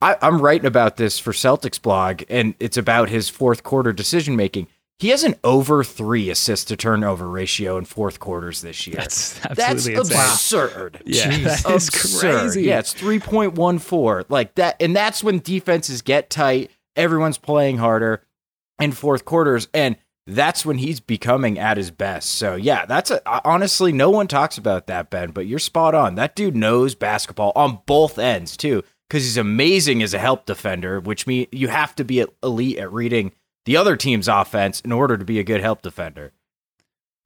[0.00, 4.34] I, I'm writing about this for Celtics blog, and it's about his fourth quarter decision
[4.34, 4.66] making.
[4.98, 8.96] He has an over three assist to turnover ratio in fourth quarters this year.
[8.96, 10.18] That's That's absolutely insane.
[10.18, 11.02] absurd.
[11.06, 11.44] Yeah, Jeez.
[11.44, 12.40] that is Absurd.
[12.40, 12.62] crazy.
[12.62, 14.24] Yeah, it's 3.14.
[14.28, 18.24] Like that and that's when defenses get tight, everyone's playing harder
[18.80, 22.30] in fourth quarters and that's when he's becoming at his best.
[22.30, 26.14] So, yeah, that's a honestly no one talks about that, Ben, but you're spot on.
[26.14, 30.98] That dude knows basketball on both ends too cuz he's amazing as a help defender,
[30.98, 33.32] which means you have to be elite at reading
[33.64, 36.32] the other team's offense in order to be a good help defender.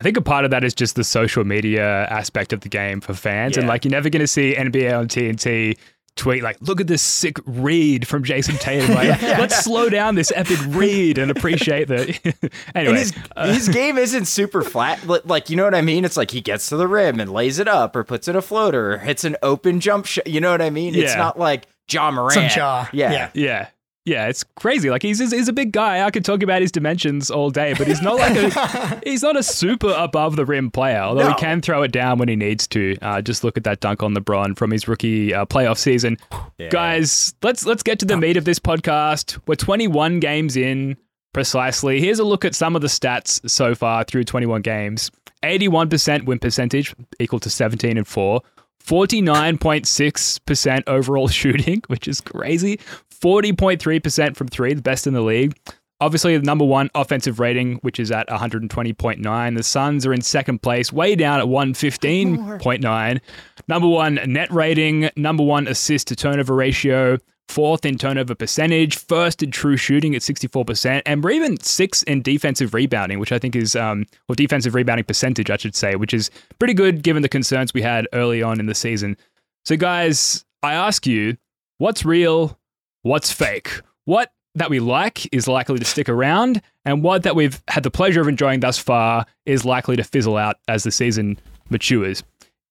[0.00, 3.00] I think a part of that is just the social media aspect of the game
[3.00, 3.56] for fans.
[3.56, 5.76] And like, you're never going to see NBA on TNT
[6.18, 8.94] tweet, like, look at this sick read from Jayson Tatum.
[8.94, 12.08] Like, let's slow down this epic read and appreciate that.
[12.74, 15.06] anyway, And his, uh, his game isn't super flat.
[15.08, 16.04] Li- Like, you know what I mean?
[16.04, 18.42] It's like he gets to the rim and lays it up or puts in a
[18.42, 20.26] floater or hits an open jump shot.
[20.26, 20.94] You know what I mean?
[20.94, 22.34] It's not like Ja Morant.
[22.34, 22.86] Some Ja.
[22.92, 23.10] Yeah.
[23.12, 23.30] Yeah.
[23.34, 23.68] yeah.
[24.08, 24.88] Yeah, it's crazy.
[24.88, 26.04] Like he's he's a big guy.
[26.04, 29.36] I could talk about his dimensions all day, but he's not like a he's not
[29.36, 31.00] a super above the rim player.
[31.00, 32.96] Although he can throw it down when he needs to.
[33.02, 36.16] Uh, just look at that dunk on LeBron from his rookie uh, playoff season.
[36.56, 36.70] Yeah.
[36.70, 39.38] Guys, let's let's get to the meat of this podcast.
[39.46, 40.96] We're 21 games in.
[41.34, 42.00] Precisely.
[42.00, 45.10] Here's a look at some of the stats so far through 21 games
[45.42, 48.40] 81% win percentage, equal to 17 and 4.
[48.88, 52.78] 49.6% overall shooting, which is crazy.
[53.10, 55.54] 40.3% from three, the best in the league.
[56.00, 59.56] Obviously, the number one offensive rating, which is at 120.9.
[59.56, 63.20] The Suns are in second place, way down at 115.9.
[63.66, 67.18] Number one net rating, number one assist to turnover ratio,
[67.48, 72.22] fourth in turnover percentage, first in true shooting at 64%, and we're even sixth in
[72.22, 76.14] defensive rebounding, which I think is, um, or defensive rebounding percentage, I should say, which
[76.14, 79.16] is pretty good given the concerns we had early on in the season.
[79.64, 81.36] So, guys, I ask you,
[81.78, 82.58] what's real?
[83.02, 83.80] What's fake?
[84.04, 87.90] What that we like is likely to stick around, and what that we've had the
[87.90, 91.38] pleasure of enjoying thus far is likely to fizzle out as the season
[91.70, 92.22] matures.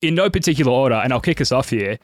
[0.01, 1.97] In no particular order, and I'll kick us off here.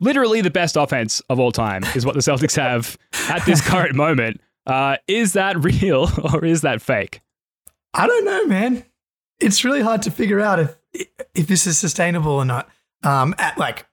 [0.00, 2.96] Literally, the best offense of all time is what the Celtics have
[3.28, 4.40] at this current moment.
[4.66, 7.20] Uh, is that real or is that fake?
[7.94, 8.84] I don't know, man.
[9.40, 10.76] It's really hard to figure out if
[11.34, 12.68] if this is sustainable or not.
[13.02, 13.86] Um, at like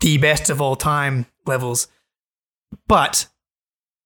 [0.00, 1.88] the best of all time levels,
[2.86, 3.28] but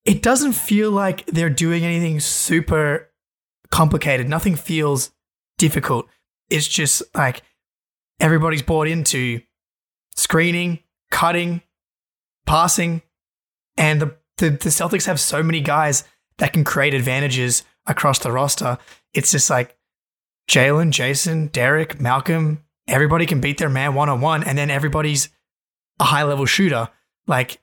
[0.04, 3.10] it doesn't feel like they're doing anything super
[3.70, 4.28] complicated.
[4.28, 5.12] Nothing feels
[5.58, 6.06] difficult.
[6.50, 7.42] It's just like
[8.20, 9.40] everybody's bought into
[10.16, 10.80] screening,
[11.12, 11.62] cutting,
[12.46, 13.02] passing,
[13.76, 16.02] and the, the, the Celtics have so many guys
[16.38, 18.78] that can create advantages across the roster.
[19.14, 19.76] It's just like
[20.48, 25.28] Jaylen, Jayson, Derrick, Malcolm, everybody can beat their man one on one, and then everybody's
[26.00, 26.88] a high level shooter.
[27.26, 27.60] Like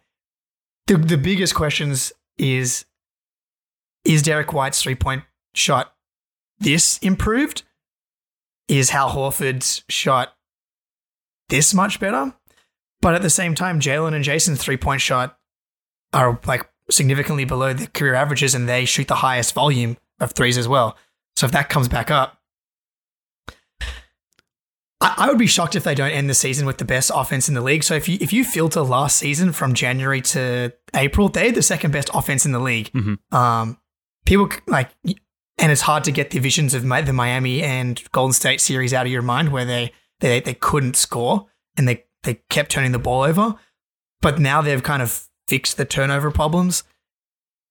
[0.88, 2.86] the the biggest questions is
[4.06, 5.94] is Derrick White's three point shot
[6.60, 7.64] this improved?
[8.68, 10.36] Is Al Horford's shot
[11.50, 12.34] this much better?
[13.02, 15.38] But at the same time, Jaylen and Jayson's three point shot
[16.14, 20.58] are like significantly below their career averages and they shoot the highest volume of threes
[20.58, 20.98] as well.
[21.36, 22.40] So if that comes back up,
[25.02, 27.48] I, I would be shocked if they don't end the season with the best offense
[27.48, 27.84] in the league.
[27.84, 31.92] So if you if you filter last season from January to April, they're the second
[31.92, 32.92] best offense in the league.
[33.32, 33.78] Um,
[34.26, 38.60] people like, and it's hard to get the visions of the Miami and Golden State
[38.62, 42.72] series out of your mind where they they they couldn't score and they they kept
[42.72, 43.56] turning the ball over.
[44.22, 46.84] But now they've kind of fixed the turnover problems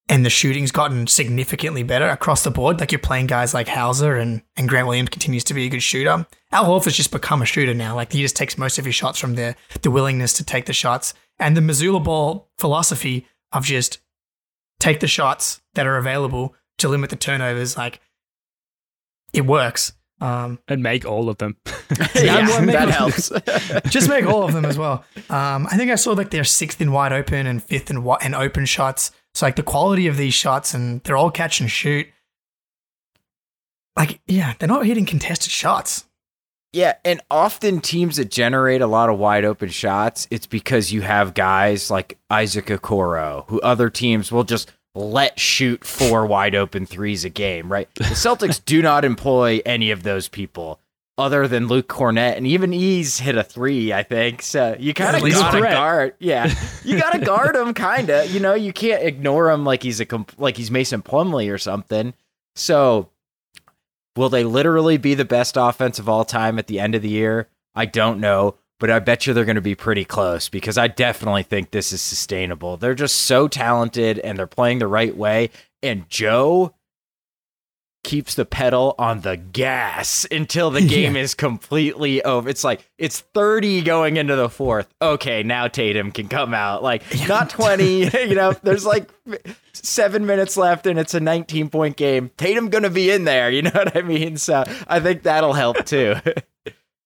[0.09, 2.81] and the shooting's gotten significantly better across the board.
[2.81, 5.83] Like you're playing guys like Hauser and, and Grant Williams continues to be a good
[5.83, 6.27] shooter.
[6.51, 7.95] Al Horford's just become a shooter now.
[7.95, 10.73] Like he just takes most of his shots from the the willingness to take the
[10.73, 13.99] shots and the Mazzulla ball philosophy of just
[14.81, 17.77] take the shots that are available to limit the turnovers.
[17.77, 18.01] Like
[19.33, 19.93] it works.
[20.21, 21.57] Um, And make all of them.
[22.15, 23.31] yeah, well, maybe- that helps.
[23.91, 25.05] just make all of them as well.
[25.31, 28.19] Um, I think I saw like they're sixth in wide open and fifth in wi-
[28.25, 29.11] in open shots.
[29.35, 32.09] So like the quality of these shots and they're all catch and shoot.
[33.97, 36.05] Like yeah, they're not hitting contested shots.
[36.73, 41.01] Yeah, and often teams that generate a lot of wide open shots, it's because you
[41.01, 46.87] have guys like Isaac Okoro, who other teams will just let shoot four wide open
[46.87, 47.89] threes a game, right?
[47.95, 50.81] The Celtics do not employ any of those people
[51.17, 54.43] other than Luke Kornet, and even he's hit a three, I think.
[54.43, 56.53] So you kind of gotta guard, yeah,
[56.85, 58.31] you gotta guard him, kind of.
[58.31, 61.59] You know, you can't ignore him like he's a comp- like he's Mason Plumlee or
[61.59, 62.15] something.
[62.55, 63.11] So
[64.19, 67.09] Will they literally be the best offense of all time at the end of the
[67.09, 67.47] year?
[67.73, 70.89] I don't know, but I bet you they're going to be pretty close because I
[70.89, 72.77] definitely think this is sustainable.
[72.77, 75.51] They're just so talented and they're playing the right way.
[75.83, 76.75] And Joe
[78.05, 82.49] keeps the pedal on the gas until the game is completely over.
[82.49, 84.89] It's like it's 30 going into the fourth.
[85.03, 86.83] Okay, now Tatum can come out.
[86.83, 89.11] Like not 20, you know, there's like
[89.73, 92.31] 7 minutes left and it's a 19 point game.
[92.37, 94.37] Tatum going to be in there, you know what I mean?
[94.37, 96.15] So I think that'll help too.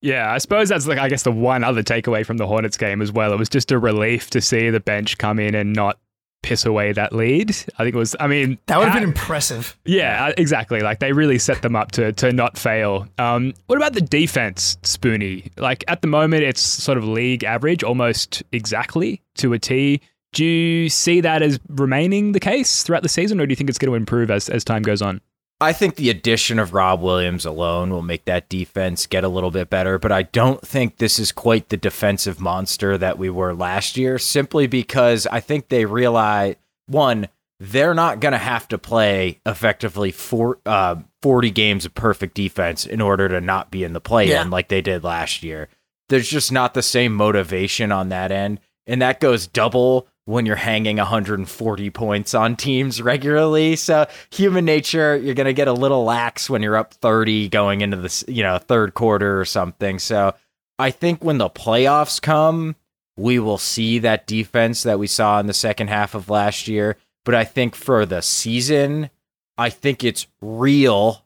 [0.02, 3.00] Yeah, I suppose that's like I guess the one other takeaway from the Hornets game
[3.00, 3.32] as well.
[3.32, 5.98] It was just a relief to see the bench come in and not
[6.42, 7.50] piss away that lead.
[7.50, 8.16] I think it was.
[8.18, 9.78] I mean, That would have been impressive.
[9.84, 10.80] Yeah, exactly.
[10.80, 13.06] Like they really set them up to to not fail.
[13.18, 15.50] Um, what about the defense, Spoonie?
[15.56, 20.00] Like at the moment, it's sort of league average, almost exactly to a T.
[20.32, 23.68] Do you see that as remaining the case throughout the season, or do you think
[23.70, 25.20] it's going to improve as as time goes on?
[25.62, 29.50] I think the addition of Rob Williams alone will make that defense get a little
[29.50, 33.54] bit better, but I don't think this is quite the defensive monster that we were
[33.54, 37.28] last year, simply because I think they realize one,
[37.60, 42.84] they're not going to have to play effectively four, uh, 40 games of perfect defense
[42.84, 44.42] in order to not be in the play in Yeah.
[44.44, 45.68] like they did last year.
[46.08, 48.58] There's just not the same motivation on that end.
[48.88, 53.76] And that goes double when you're hanging 140 points on teams regularly.
[53.76, 57.80] So human nature, you're going to get a little lax when you're up 30 going
[57.80, 59.98] into the you know third quarter or something.
[59.98, 60.34] So
[60.78, 62.76] I think when the playoffs come,
[63.16, 66.96] we will see that defense that we saw in the second half of last year.
[67.24, 69.10] But I think for the season,
[69.58, 71.24] I think it's real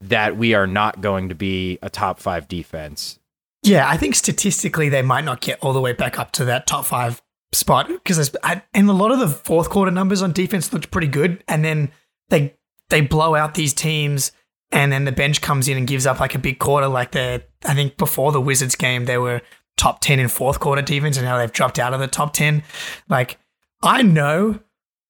[0.00, 3.18] that we are not going to be a top five defense.
[3.62, 6.66] Yeah, I think statistically they might not get all the way back up to that
[6.66, 7.22] top five
[7.56, 11.42] spot because and a lot of the fourth quarter numbers on defense looked pretty good,
[11.48, 11.90] and then
[12.28, 12.54] they
[12.90, 14.32] they blow out these teams,
[14.70, 16.88] and then the bench comes in and gives up like a big quarter.
[16.88, 19.42] Like the I think before the Wizards game they were
[19.76, 22.62] top ten in fourth quarter defense, and now they've dropped out of the top ten.
[23.08, 23.38] Like
[23.82, 24.60] I know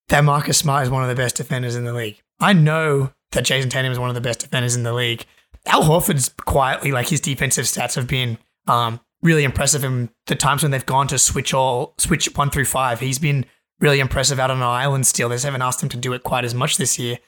[0.09, 2.19] that Marcus Smart is one of the best defenders in the league.
[2.39, 5.25] I know that Jayson Tatum is one of the best defenders in the league.
[5.65, 10.63] Al Horford's quietly like his defensive stats have been um, really impressive in the times
[10.63, 12.99] when they've gone to switch all switch one through five.
[12.99, 13.45] He's been
[13.79, 15.29] really impressive out on an island still.
[15.29, 17.19] They just haven't asked him to do it quite as much this year.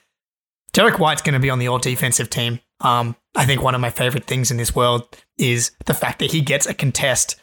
[0.74, 2.60] Derrick White's going to be on the all defensive team.
[2.82, 6.32] Um, I think one of my favorite things in this world is the fact that
[6.32, 7.36] he gets a contest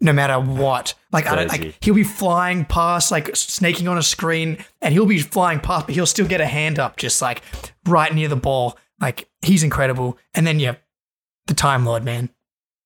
[0.00, 0.94] no matter what.
[1.12, 5.06] Like, I don't, like he'll be flying past, like snaking on a screen, and he'll
[5.06, 7.42] be flying past, but he'll still get a hand up, just like
[7.86, 8.76] right near the ball.
[9.00, 10.18] Like he's incredible.
[10.34, 10.76] And then yeah,
[11.46, 12.30] the Time Lord man,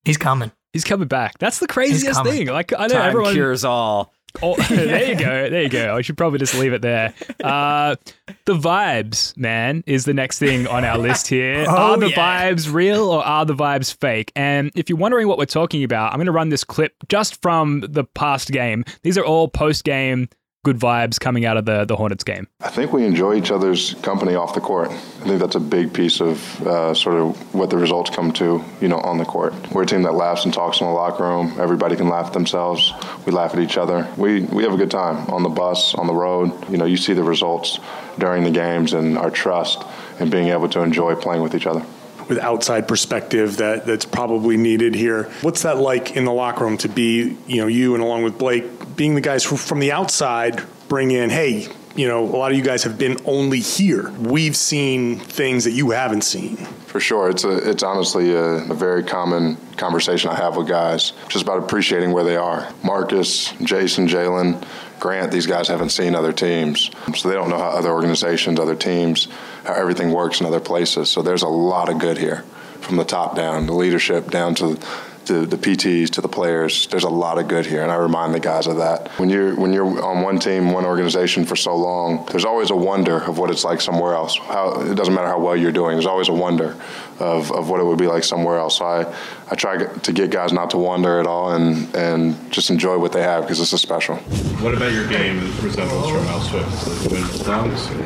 [0.04, 0.52] he's coming.
[0.72, 1.38] He's coming back.
[1.38, 2.46] That's the craziest thing.
[2.46, 4.12] Like I know Time everyone cures all.
[4.42, 5.50] Oh, there you go.
[5.50, 5.96] There you go.
[5.96, 7.12] I should probably just leave it there.
[7.42, 7.96] Uh,
[8.44, 11.66] the vibes, man, is the next thing on our list here.
[11.70, 12.50] Oh, are the yeah.
[12.52, 14.32] vibes real or are the vibes fake?
[14.34, 17.40] And if you're wondering what we're talking about, I'm going to run this clip just
[17.42, 18.84] from the past game.
[19.02, 20.28] These are all post game
[20.62, 22.46] good vibes coming out of the, the Hornets game.
[22.60, 24.90] I think we enjoy each other's company off the court.
[24.90, 28.62] I think that's a big piece of uh, sort of what the results come to,
[28.80, 29.54] you know, on the court.
[29.72, 31.58] We're a team that laughs and talks in the locker room.
[31.58, 32.92] Everybody can laugh at themselves.
[33.24, 34.06] We laugh at each other.
[34.16, 36.52] We we have a good time on the bus, on the road.
[36.70, 37.78] You know, you see the results
[38.18, 39.82] during the games and our trust
[40.18, 41.84] and being able to enjoy playing with each other
[42.28, 45.24] with outside perspective that that's probably needed here.
[45.42, 48.38] What's that like in the locker room to be, you know, you and along with
[48.38, 52.50] Blake being the guys who from the outside bring in, hey, you know, a lot
[52.50, 54.10] of you guys have been only here.
[54.10, 56.56] We've seen things that you haven't seen.
[56.58, 61.14] For sure, it's a it's honestly a, a, very common conversation I have with guys,
[61.30, 62.70] just about appreciating where they are.
[62.84, 64.62] Marcus, Jayson, Jaylen,
[64.98, 68.76] Grant, these guys haven't seen other teams, so they don't know how other organizations, other
[68.76, 69.28] teams,
[69.64, 71.08] how everything works in other places.
[71.08, 72.42] So there's a lot of good here,
[72.82, 74.78] from the top down, the leadership down to
[75.26, 76.86] to the PTs to the players.
[76.88, 79.08] There's a lot of good here, and I remind the guys of that.
[79.18, 82.76] When you're when you're on one team, one organization for so long, there's always a
[82.76, 84.36] wonder of what it's like somewhere else.
[84.38, 85.92] How it doesn't matter how well you're doing.
[85.96, 86.76] There's always a wonder
[87.18, 88.78] of, of what it would be like somewhere else.
[88.78, 89.14] So I,
[89.50, 93.12] I try to get guys not to wonder at all and and just enjoy what
[93.12, 94.16] they have because this is special.
[94.62, 97.48] What about your game resembles from Al Swift?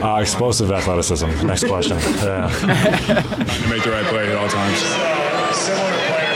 [0.02, 1.26] Uh, explosive athleticism.
[1.46, 1.98] Next question.
[2.24, 2.48] Yeah.
[2.48, 4.80] to make the right play at all times.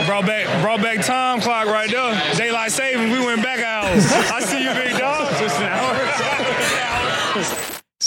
[0.05, 2.35] Brought back, brought back time clock right there.
[2.35, 3.11] Daylight saving.
[3.11, 4.05] we went back hours.
[4.31, 5.29] I see you, big dog.
[5.39, 5.95] Just an hour.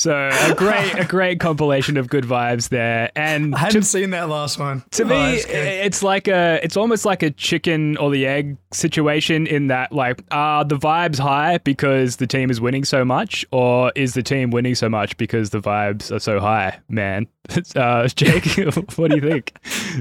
[0.02, 3.12] So a great, a great compilation of good vibes there.
[3.14, 4.82] And I hadn't seen that last one.
[4.92, 9.46] to Oh, me, it's like a, it's almost like a chicken or the egg situation.
[9.46, 13.92] In that, like, are the vibes high because the team is winning so much, or
[13.94, 16.80] is the team winning so much because the vibes are so high?
[16.88, 17.28] Man,
[17.76, 18.44] uh, Jake,
[18.96, 19.54] what do you think?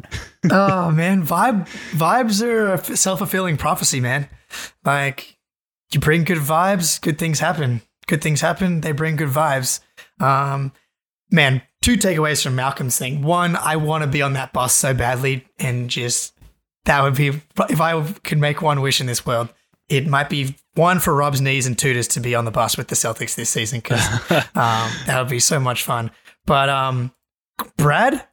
[0.51, 4.27] oh man, vibe vibes are a self fulfilling prophecy, man.
[4.83, 5.37] Like
[5.91, 7.81] you bring good vibes, good things happen.
[8.07, 9.79] Good things happen, they bring good vibes.
[10.21, 10.71] Um,
[11.29, 13.21] man, two takeaways from Malcolm's thing.
[13.21, 16.33] One, I want to be on that bus so badly, and just
[16.85, 17.27] that would be
[17.69, 19.49] if I could make one wish in this world.
[19.89, 22.87] It might be one for Rob's knees and tutors to be on the bus with
[22.87, 26.11] the Celtics this season because um, that would be so much fun.
[26.45, 27.11] But um,
[27.75, 28.25] Brad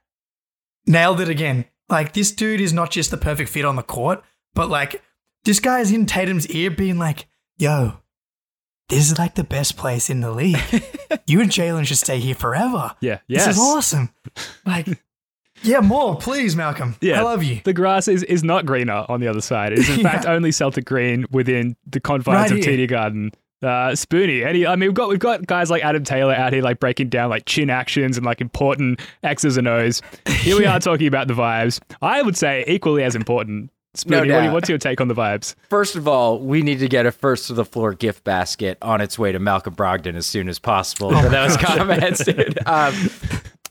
[0.87, 1.65] nailed it again.
[1.89, 4.23] Like this dude is not just the perfect fit on the court,
[4.55, 5.03] but like
[5.45, 7.95] this guy is in Tatum's ear being like, yo,
[8.89, 10.57] this is like the best place in the league.
[11.27, 12.95] you and Jaylen should stay here forever.
[13.01, 14.11] Yeah, This is awesome.
[14.65, 14.87] Like,
[15.63, 16.97] yeah, more, please, Malcolm.
[17.01, 17.61] Yeah, I love you.
[17.65, 19.73] The grass is, is not greener on the other side.
[19.73, 22.65] It is in fact only Celtic green within the confines Right of.
[22.67, 23.33] TD Garden.
[23.61, 26.79] Uh, Spoonie, I mean, we've got we've got guys like Adam Taylor out here like
[26.79, 30.01] breaking down like chin actions and like important X's and O's.
[30.29, 31.81] Here we are talking about the vibes.
[32.01, 33.73] I would say equally as important.
[34.05, 34.53] Spoonie, No what do you- doubt.
[34.53, 35.55] what's your take on the vibes?
[35.71, 39.01] First of all, we need to get a first to the floor gift basket on
[39.01, 42.25] its way to Malcolm Brogdon as soon as possible for those comments.
[42.25, 42.59] dude.
[42.67, 42.95] Um,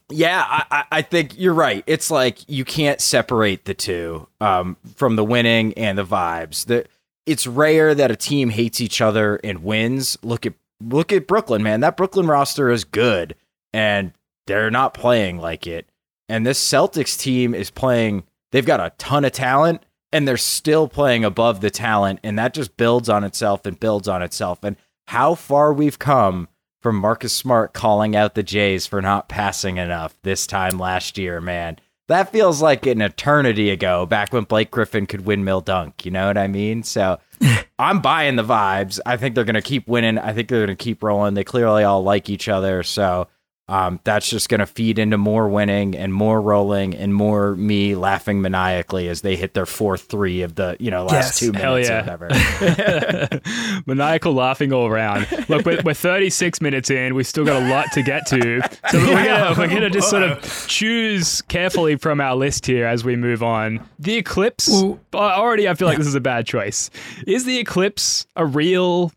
[0.09, 1.83] yeah, I, I- I think you're right.
[1.85, 6.65] It's like you can't separate the two um, from the winning and the vibes.
[6.65, 6.85] The,
[7.25, 10.17] it's rare that a team hates each other and wins.
[10.23, 11.81] Look at look at Brooklyn, man.
[11.81, 13.35] That Brooklyn roster is good,
[13.73, 14.13] and
[14.45, 15.89] they're not playing like it.
[16.29, 18.23] And this Celtics team is playing.
[18.53, 22.53] They've got a ton of talent, and they're still playing above the talent, and that
[22.53, 24.63] just builds on itself and builds on itself.
[24.63, 24.77] And
[25.07, 26.47] how far we've come
[26.81, 31.41] from Marcus Smart calling out the Jays for not passing enough this time last year,
[31.41, 31.77] man.
[32.07, 36.05] That feels like an eternity ago, back when Blake Griffin could windmill dunk.
[36.05, 36.83] You know what I mean?
[36.83, 37.19] So
[37.79, 38.99] I'm buying the vibes.
[39.05, 40.17] I think they're going to keep winning.
[40.17, 41.33] I think they're going to keep rolling.
[41.33, 42.83] They clearly all like each other.
[42.83, 43.27] So
[43.69, 47.95] um, that's just going to feed into more winning and more rolling and more me
[47.95, 51.39] laughing maniacally as they hit their fourth three of the you know last Yes.
[51.39, 52.13] two Hell minutes yeah.
[52.13, 53.41] or whatever.
[53.85, 55.27] Maniacal laughing all around.
[55.49, 57.13] Look, we're, we're 36 minutes in.
[57.15, 58.61] We've still got a lot to get to.
[58.89, 63.03] So we're gonna, we're gonna just sort of choose carefully from our list here as
[63.03, 63.85] we move on.
[63.99, 64.69] The Eclipse.
[64.69, 66.89] Well- uh, already, I feel like this is a bad choice.
[67.25, 69.11] Is the Eclipse a real?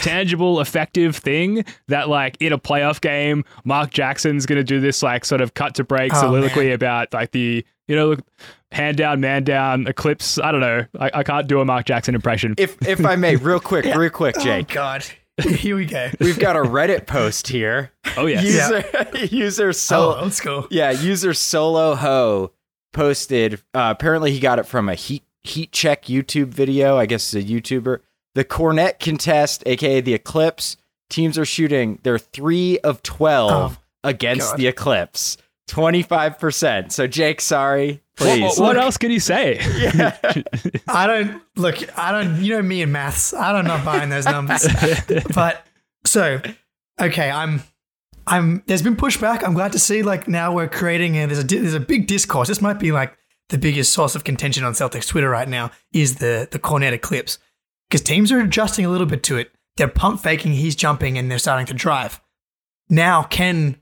[0.00, 5.24] Tangible effective thing that like in a playoff game mark jackson's gonna do this like
[5.24, 6.72] sort of cut to break Oh, soliloquy man.
[6.74, 8.16] about like the you know
[8.70, 12.14] hand down man down eclipse i don't know i, I can't do a mark jackson
[12.14, 14.68] impression if if I may, real quick, real quick, Oh Jake.
[14.68, 15.04] God.
[15.42, 16.10] Here we go.
[16.20, 17.90] We've got a Reddit post here.
[18.18, 20.66] oh yes User user Oh, so old school.
[20.70, 22.52] yeah, user solo ho
[22.92, 23.54] posted.
[23.74, 26.98] Uh, apparently, he got it from a heat heat check YouTube video.
[26.98, 28.00] I guess it's a YouTuber.
[28.34, 30.76] The Kornet contest, aka the Eclipse,
[31.10, 31.98] teams are shooting.
[32.02, 34.58] They're three of twelve oh, against God.
[34.58, 35.36] the Eclipse.
[35.68, 36.92] Twenty five percent.
[36.92, 38.58] So Jake, sorry, please.
[38.58, 39.58] what, what else can you say
[40.88, 41.98] I don't look.
[41.98, 42.42] I don't.
[42.42, 43.32] You know me and maths.
[43.32, 44.66] I don't not buying those numbers.
[45.34, 45.64] but
[46.04, 46.40] so
[47.00, 47.62] okay, I'm.
[48.26, 48.62] I'm.
[48.66, 49.44] There's been pushback.
[49.44, 50.02] I'm glad to see.
[50.02, 51.16] Like now we're creating.
[51.16, 52.48] A, there's a there's a big discourse.
[52.48, 53.16] This might be like
[53.50, 55.70] the biggest source of contention on Celtics Twitter right now.
[55.92, 57.38] Is the the Kornet eclipse
[57.92, 59.52] because teams are adjusting a little bit to it.
[59.76, 60.52] They're pump faking.
[60.52, 62.22] He's jumping and they're starting to drive.
[62.88, 63.76] Now can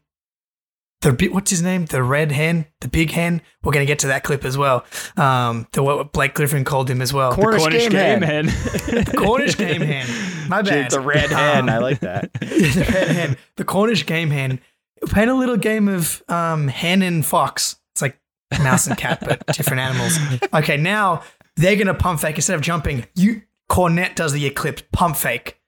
[1.00, 1.84] the what's his name?
[1.84, 3.40] The red hen, the big hen.
[3.62, 4.84] We're gonna get to that clip as well.
[5.16, 7.32] Um, the what Blake Griffin called him as well.
[7.32, 8.48] Cornish, cornish game, game, hen.
[8.48, 10.08] hen Cornish game hen.
[10.48, 10.90] My Jake, bad.
[10.90, 11.58] the red hen.
[11.60, 12.32] Um, I like that.
[12.40, 13.36] the red hen.
[13.56, 14.60] The Cornish game hen.
[15.06, 17.76] Playing a little game of um, hen and fox.
[17.94, 18.18] It's like
[18.60, 20.18] mouse and cat, but different animals.
[20.52, 21.22] Okay, now
[21.56, 23.06] they're gonna pump fake instead of jumping.
[23.14, 25.60] You Kornet does the eclipse pump fake,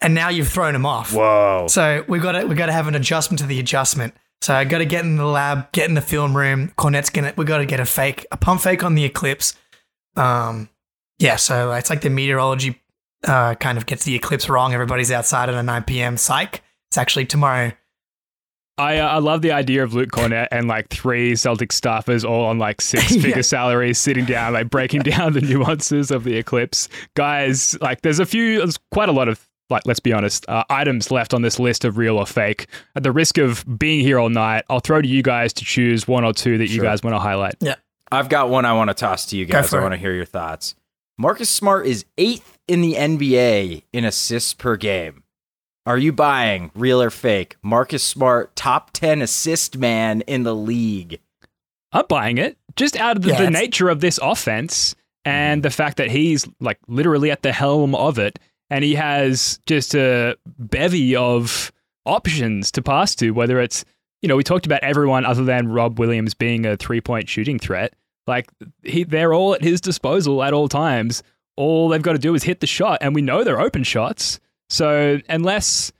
[0.00, 1.12] and now you've thrown him off.
[1.12, 1.66] Whoa.
[1.68, 4.14] So we got to we got to have an adjustment to the adjustment.
[4.40, 6.72] So I got to get in the lab, get in the film room.
[6.78, 9.54] Kornet's gonna we got to get a fake, a pump fake on the eclipse.
[10.16, 10.70] Um,
[11.18, 11.36] yeah.
[11.36, 12.80] So it's like the meteorology
[13.24, 14.72] uh, kind of gets the eclipse wrong.
[14.72, 16.16] Everybody's outside at a 9 p.m.
[16.16, 16.62] Psych.
[16.88, 17.72] It's actually tomorrow.
[18.80, 22.46] I, uh, I love the idea of Luke Kornet and like three Celtic staffers all
[22.46, 23.42] on like six figure Yeah.
[23.42, 26.88] salaries sitting down, like breaking down the nuances of the eclipse.
[27.14, 30.64] Guys, like there's a few, there's quite a lot of, like, let's be honest, uh,
[30.70, 32.66] items left on this list of real or fake.
[32.96, 36.08] At the risk of being here all night, I'll throw to you guys to choose
[36.08, 37.54] one or two that you guys want to highlight.
[37.60, 37.76] Yeah,
[38.10, 39.72] I've got one I want to toss to you guys.
[39.72, 40.74] I want to hear your thoughts.
[41.18, 45.19] Marcus Smart is eighth in the NBA in assists per game.
[45.86, 46.70] Are you buying?
[46.74, 47.56] Real or fake?
[47.62, 51.20] Marcus Smart, top 10 assist man in the league.
[51.92, 52.58] I'm buying it.
[52.76, 55.62] Just out of the, Yeah, the nature of this offense and mm-hmm.
[55.62, 59.94] the fact that he's like literally at the helm of it and he has just
[59.94, 61.72] a bevy of
[62.06, 63.84] options to pass to whether it's
[64.22, 67.94] you know we talked about everyone other than Rob Williams being a three-point shooting threat.
[68.26, 68.48] Like
[68.82, 71.22] he they're all at his disposal at all times.
[71.56, 74.40] All they've got to do is hit the shot and we know they're open shots
[74.70, 75.92] so unless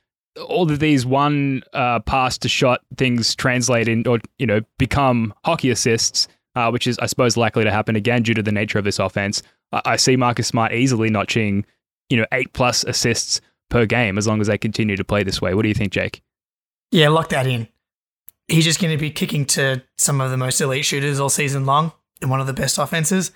[0.49, 5.35] all of these one uh, pass to shot things translate in or you know become
[5.45, 8.79] hockey assists, uh, which is I suppose likely to happen again due to the nature
[8.79, 9.43] of this offense.
[9.73, 11.67] I, I see Marcus Smart easily notching
[12.09, 15.43] you know eight plus assists per game as long as they continue to play this
[15.43, 15.55] way.
[15.55, 16.23] What do you think, Jake?
[16.91, 17.69] Yeah, lock that in.
[18.49, 21.67] He's just going to be kicking to some of the most elite shooters all season
[21.67, 23.31] long in one of the best offenses.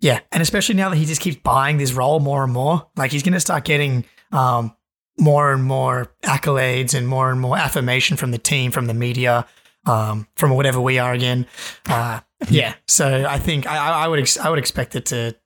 [0.00, 3.10] Yeah, and especially now that he just keeps buying this role more and more, like
[3.10, 4.04] he's going to start getting
[4.34, 4.76] um,
[5.18, 9.46] more and more accolades and more and more affirmation from the team, from the media,
[9.86, 11.46] um, from whatever we are again.
[11.88, 15.36] Uh, yeah, so I think I, I would ex- I would expect it to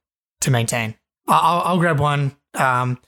[0.40, 0.94] to maintain.
[1.28, 2.34] I'll, I'll grab one.
[2.54, 2.98] Um,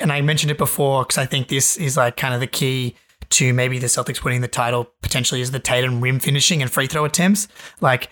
[0.00, 2.96] and I mentioned it before because I think this is like kind of the key
[3.30, 6.86] to maybe the Celtics winning the title potentially is the Tatum rim finishing and free
[6.86, 7.46] throw attempts.
[7.80, 8.10] Like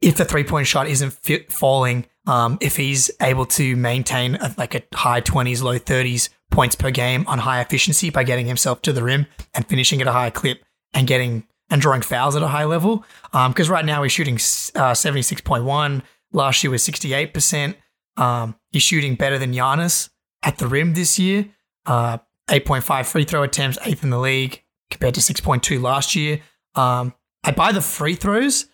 [0.00, 4.54] if the three point shot isn't fit falling, um, if he's able to maintain a,
[4.56, 8.80] like a high twenties, low thirties points per game on high efficiency by getting himself
[8.82, 10.62] to the rim and finishing at a high clip
[10.92, 13.04] and getting and drawing fouls at a high level.
[13.32, 14.38] Because right now he's shooting
[14.74, 16.02] uh, seventy six point one.
[16.32, 17.76] Last year was sixty eight percent.
[18.16, 20.10] Um, he's shooting better than Giannis
[20.42, 21.46] at the rim this year.
[21.86, 22.18] Uh,
[22.48, 26.40] 8.5 free throw attempts, eighth in the league compared to 6.2 last year.
[26.74, 28.66] Um, I buy the free throws.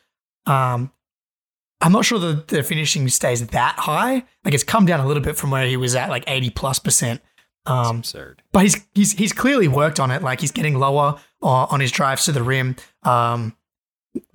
[0.46, 0.92] Um,
[1.80, 4.24] I'm not sure the, the finishing stays that high.
[4.44, 6.78] Like it's come down a little bit from where he was at, like 80 plus
[6.78, 7.20] percent.
[7.66, 8.42] Um, absurd.
[8.52, 10.22] But he's he's he's clearly worked on it.
[10.22, 12.76] Like he's getting lower uh, on his drives to the rim.
[13.02, 13.56] Um,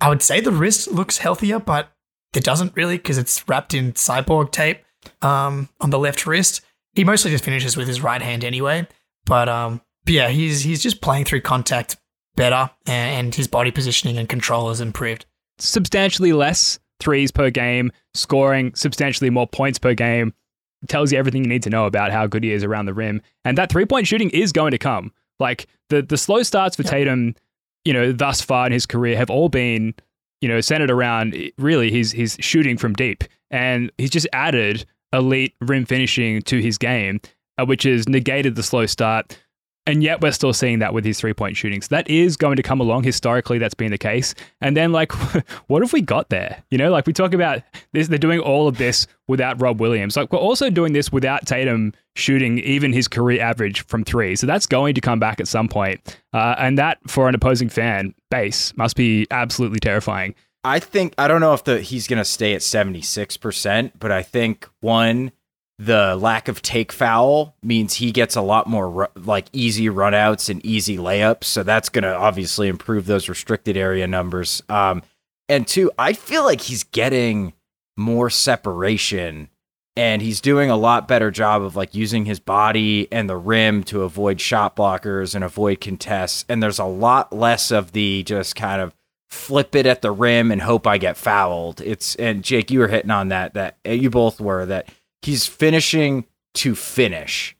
[0.00, 1.90] I would say the wrist looks healthier, but
[2.34, 4.78] it doesn't really because it's wrapped in cyborg tape
[5.22, 6.62] um, on the left wrist.
[6.94, 8.86] He mostly just finishes with his right hand anyway.
[9.26, 11.96] But, um, but yeah, he's he's just playing through contact
[12.36, 15.26] better, and, and his body positioning and control has improved.
[15.58, 20.32] Substantially less threes per game, scoring substantially more points per game.
[20.88, 23.22] Tells you everything you need to know about how good he is around the rim.
[23.44, 25.12] And that three point shooting is going to come.
[25.40, 26.90] Like the the slow starts for Yeah.
[26.90, 27.34] Tatum,
[27.84, 29.94] you know, thus far in his career have all been,
[30.40, 33.24] you know, centered around really his his shooting from deep.
[33.50, 37.20] And he's just added elite rim finishing to his game,
[37.58, 39.38] uh, which has negated the slow start.
[39.86, 41.88] And yet we're still seeing that with his three point shootings.
[41.88, 43.04] That is going to come along.
[43.04, 44.34] Historically, that's been the case.
[44.60, 45.12] And then, like,
[45.68, 46.64] what have we got there?
[46.70, 47.62] You know, like we talk about
[47.92, 50.16] this, they're doing all of this without Rob Williams.
[50.16, 54.34] Like, we're also doing this without Tatum shooting even his career average from three.
[54.34, 56.18] So that's going to come back at some point.
[56.32, 60.34] Uh, and that, for an opposing fan base, must be absolutely terrifying.
[60.64, 64.24] I think I don't know if the he's going to stay at 76%, but I
[64.24, 65.30] think one
[65.78, 70.64] the lack of take foul means he gets a lot more like easy runouts and
[70.64, 74.62] easy layups, so that's going to obviously improve those restricted area numbers.
[74.68, 75.02] Um
[75.48, 77.52] and two, I feel like he's getting
[77.96, 79.48] more separation
[79.96, 83.82] and he's doing a lot better job of like using his body and the rim
[83.84, 88.56] to avoid shot blockers and avoid contests and there's a lot less of the just
[88.56, 88.94] kind of
[89.30, 91.80] flip it at the rim and hope I get fouled.
[91.80, 93.54] It's and Jake, you were hitting on that.
[93.54, 94.88] That you both were that
[95.22, 97.56] he's finishing to finish,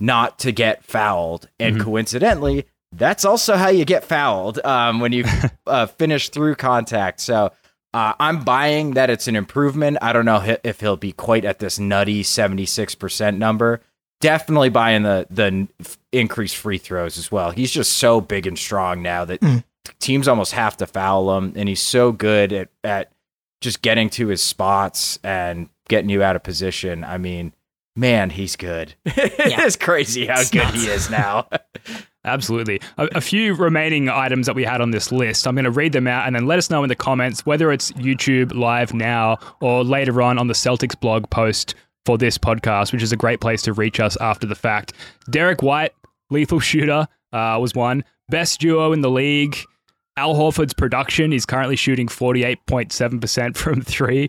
[0.00, 1.48] not to get fouled.
[1.58, 5.24] And coincidentally, that's also how you get fouled um, when you
[5.66, 7.20] uh, finish through contact.
[7.20, 7.52] So.
[7.94, 9.96] Uh, I'm buying that it's an improvement.
[10.02, 13.80] I don't know if he'll be quite at this nutty 76% number.
[14.20, 15.68] Definitely buying the the
[16.12, 17.50] increased free throws as well.
[17.50, 19.40] He's just so big and strong now that
[20.00, 23.12] teams almost have to foul him, and he's so good at at
[23.60, 27.04] just getting to his spots and getting you out of position.
[27.04, 27.54] I mean,
[27.96, 28.94] man, he's good.
[29.04, 31.48] it's crazy how good he is now.
[32.24, 32.80] Absolutely.
[32.98, 35.46] A, a few remaining items that we had on this list.
[35.46, 37.72] I'm going to read them out and then let us know in the comments whether
[37.72, 41.74] it's YouTube live now or later on on the Celtics blog post
[42.04, 44.92] for this podcast, which is a great place to reach us after the fact.
[45.30, 45.92] Derrick White,
[46.30, 48.04] lethal shooter, uh, was one.
[48.28, 49.56] Best duo in the league.
[50.18, 54.28] Al Horford's production is currently shooting 48.7% from three.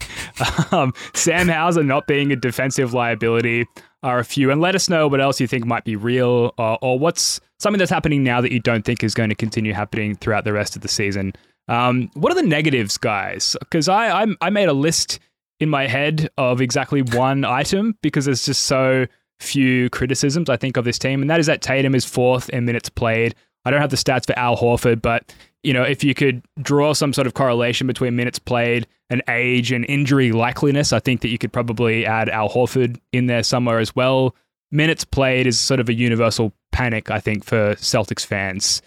[0.72, 3.66] Um, Sam Hauser not being a defensive liability
[4.04, 4.52] are a few.
[4.52, 7.80] And let us know what else you think might be real or, or what's something
[7.80, 10.76] that's happening now that you don't think is going to continue happening throughout the rest
[10.76, 11.34] of the season.
[11.68, 13.56] Um, what are the negatives, guys?
[13.60, 15.20] Because I, I I made a list
[15.60, 19.06] in my head of exactly one item because there's just so
[19.40, 22.66] few criticisms I think of this team, and that is that Tatum is fourth in
[22.66, 23.36] minutes played.
[23.66, 25.34] I don't have the stats for Al Horford, but
[25.64, 29.72] you know if you could draw some sort of correlation between minutes played and age
[29.72, 33.80] and injury likeliness, I think that you could probably add Al Horford in there somewhere
[33.80, 34.36] as well.
[34.72, 38.82] Minutes played is sort of a universal panic, I think, for Celtics fans.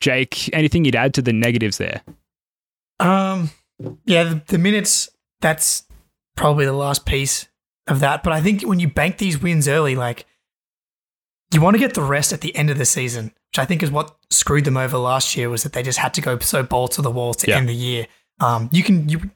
[0.00, 2.02] Jake, anything you'd add to the negatives there?
[2.98, 3.50] Um,
[4.04, 5.08] yeah, the, the minutes,
[5.40, 5.84] that's
[6.36, 7.48] probably the last piece
[7.86, 8.22] of that.
[8.22, 10.26] But I think when you bank these wins early, like
[11.52, 13.82] you want to get the rest at the end of the season, which I think
[13.82, 16.62] is what screwed them over last year was that they just had to go so
[16.62, 17.56] ball to the wall to Yeah.
[17.56, 18.06] end the year.
[18.40, 19.30] Um, you can you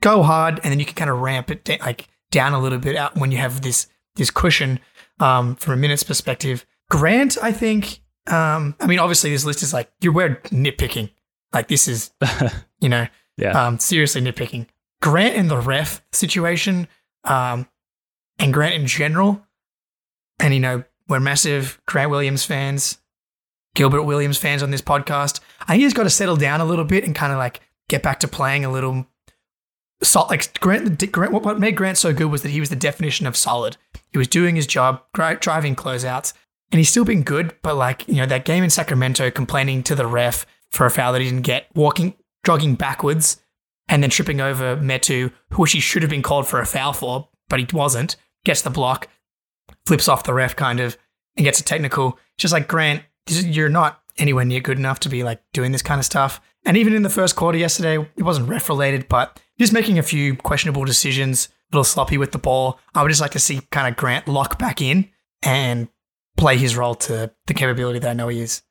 [0.00, 2.78] go hard and then you can kind of ramp it da- like down a little
[2.78, 4.80] bit out when you have this this cushion
[5.20, 6.64] um, from a minutes perspective.
[6.90, 8.00] Grant, I think.
[8.26, 11.10] Um, I mean, obviously, this list is like you're we're nitpicking.
[11.52, 12.10] Like this is,
[12.80, 13.06] you know,
[13.36, 13.52] Yeah.
[13.66, 14.66] um, seriously nitpicking.
[15.00, 16.88] Grant and the ref situation,
[17.24, 17.66] um,
[18.38, 19.46] and Grant in general,
[20.40, 22.98] and you know, we're massive Grant Williams fans,
[23.74, 25.40] Gilbert Williams fans on this podcast.
[25.62, 28.02] I think he's got to settle down a little bit and kind of like get
[28.02, 29.06] back to playing a little.
[30.02, 33.26] So, like Grant, Grant, what- made Grant so good was that he was the definition
[33.26, 33.76] of solid.
[34.12, 36.32] He was doing his job, driving closeouts,
[36.70, 37.54] and he's still been good.
[37.62, 41.12] But like you know, that game in Sacramento, complaining to the ref for a foul
[41.12, 42.14] that he didn't get, walking,
[42.44, 43.40] jogging backwards,
[43.88, 47.28] and then tripping over Metu, which he should have been called for a foul for,
[47.48, 48.16] but he wasn't.
[48.44, 49.08] Gets the block,
[49.86, 50.96] flips off the ref kind of,
[51.36, 52.18] and gets a technical.
[52.36, 55.98] Just like Grant, you're not anywhere near good enough to be like doing this kind
[55.98, 56.40] of stuff.
[56.66, 60.02] And even in the first quarter yesterday, it wasn't ref related, but just making a
[60.02, 62.80] few questionable decisions, a little sloppy with the ball.
[62.94, 65.08] I would just like to see kind of Grant lock back in
[65.42, 65.88] and
[66.36, 68.62] play his role to the capability that I know he is.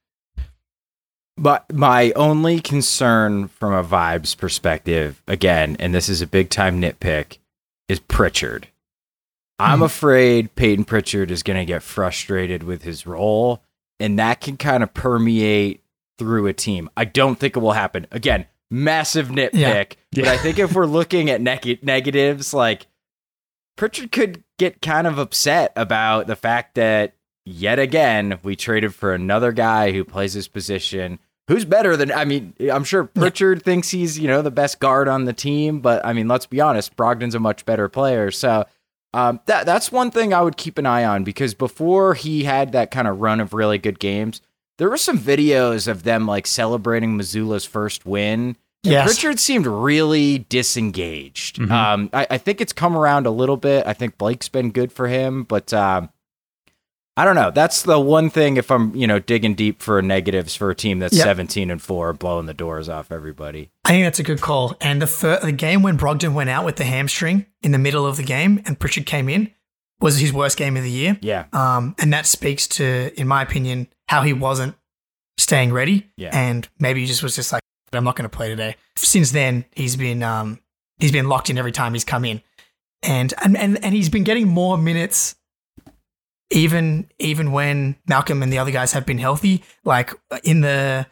[1.38, 6.82] But my only concern from a vibes perspective, again, and this is a big time
[6.82, 7.38] nitpick,
[7.88, 8.68] is Pritchard.
[9.60, 9.86] I'm Mhm.
[9.86, 13.64] afraid Peyton Pritchard is going to get frustrated with his role,
[14.00, 15.84] and that can kind of permeate
[16.18, 16.90] through a team.
[16.98, 18.08] I don't think it will happen.
[18.12, 19.54] Again, massive nitpick,
[20.12, 20.24] Yeah.
[20.24, 22.88] but I think if we're looking at neg- negatives, like
[23.76, 27.14] Pritchard could get kind of upset about the fact that
[27.46, 31.18] yet again we traded for another guy who plays his position
[31.48, 35.08] who's better than I mean I'm sure Pritchard thinks he's you know the best guard
[35.08, 38.66] on the team but I mean let's be honest Brogdon's a much better player so
[39.14, 42.72] um, that that's one thing I would keep an eye on because before he had
[42.74, 44.42] that kind of run of really good games
[44.78, 49.06] there were some videos of them like celebrating Mazzulla's first win Yes.
[49.08, 51.58] Pritchard seemed really disengaged.
[51.58, 51.72] Mhm.
[51.72, 53.86] Um, I, I think it's come around a little bit.
[53.86, 56.10] I think Blake's been good for him, but um,
[57.18, 57.50] I don't know.
[57.52, 58.58] That's the one thing.
[58.58, 61.24] If I'm, you know, digging deep for negatives for a team that's Yep.
[61.26, 63.72] 17 and four, blowing the doors off everybody.
[63.84, 64.78] I think that's a good call.
[64.80, 68.06] And the fir- the game when Brogdon went out with the hamstring in the middle
[68.06, 69.52] of the game and Pritchard came in
[70.00, 71.18] was his worst game of the year.
[71.22, 74.76] Yeah, Um, and that speaks to, in my opinion, how he wasn't
[75.40, 76.08] staying ready.
[76.18, 76.30] Yeah.
[76.34, 77.62] And maybe he just was just like,
[77.92, 78.76] I'm not going to play today.
[78.96, 80.60] Since then, he's been um,
[81.00, 82.42] he's been locked in every time he's come in,
[83.02, 85.36] and and and, and he's been getting more minutes.
[86.50, 91.08] Even even when Malcolm and the other guys have been healthy, like in the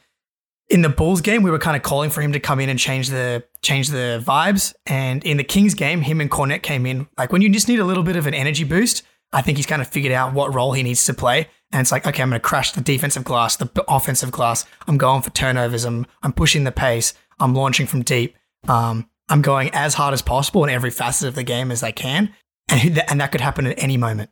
[0.69, 2.79] in the Bulls game, we were kind of calling for him to come in and
[2.79, 4.73] change the change the vibes.
[4.85, 7.07] And in the Kings game, him and Kornet came in.
[7.17, 9.65] Like when you just need a little bit of an energy boost, I think he's
[9.65, 11.49] kind of figured out what role he needs to play.
[11.71, 14.65] And it's like, okay, I'm going to crash the defensive glass, the offensive glass.
[14.87, 15.83] I'm going for turnovers.
[15.83, 17.13] I'm I'm pushing the pace.
[17.39, 18.35] I'm launching from deep.
[18.67, 21.91] Um, I'm going as hard as possible in every facet of the game as I
[21.91, 22.33] can.
[22.67, 24.31] And and that could happen at any moment.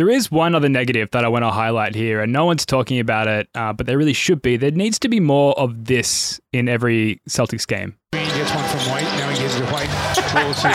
[0.00, 3.00] There is one other negative that I want to highlight here, and no one's talking
[3.00, 4.56] about it, uh, but there really should be.
[4.56, 7.94] There needs to be more of this in every Celtics game.
[8.14, 9.02] Green gets one from White.
[9.02, 9.90] Now he gives it to White.
[10.34, 10.70] We'll see.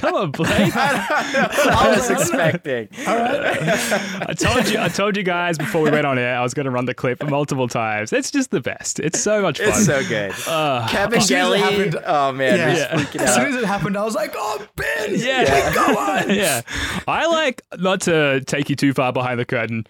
[0.00, 0.72] Come on, Blake.
[0.76, 2.88] I was expecting.
[3.06, 6.64] I told you, I told you guys before we went on air, I was going
[6.64, 8.12] to run the clip multiple times.
[8.12, 8.98] It's just the best.
[9.00, 9.68] It's so much fun.
[9.68, 10.32] It's so good.
[10.46, 11.58] Uh, Kevin as soon as it Gelly.
[11.60, 12.98] happened- Oh man, Yeah.
[13.14, 13.22] Yeah.
[13.22, 16.30] As soon as it happened, I was like, oh, Ben, yeah, go on.
[16.34, 16.62] yeah.
[17.06, 19.86] I like not to take you too far behind the curtain.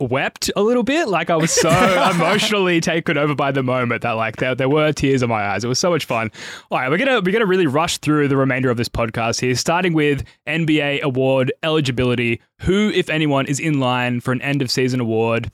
[0.00, 1.70] Wept a little bit, like I was so
[2.10, 5.62] emotionally taken over by the moment that like there, there were tears in my eyes.
[5.64, 6.32] It was so much fun.
[6.70, 9.54] All right, we're gonna we're gonna really rush through the remainder of this podcast here,
[9.54, 12.40] starting with NBA award eligibility.
[12.62, 15.50] Who, if anyone, is in line for an end of season award?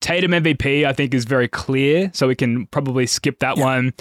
[0.00, 3.64] Tatum MVP, I think, is very clear, so we can probably skip that Yeah.
[3.64, 3.92] one.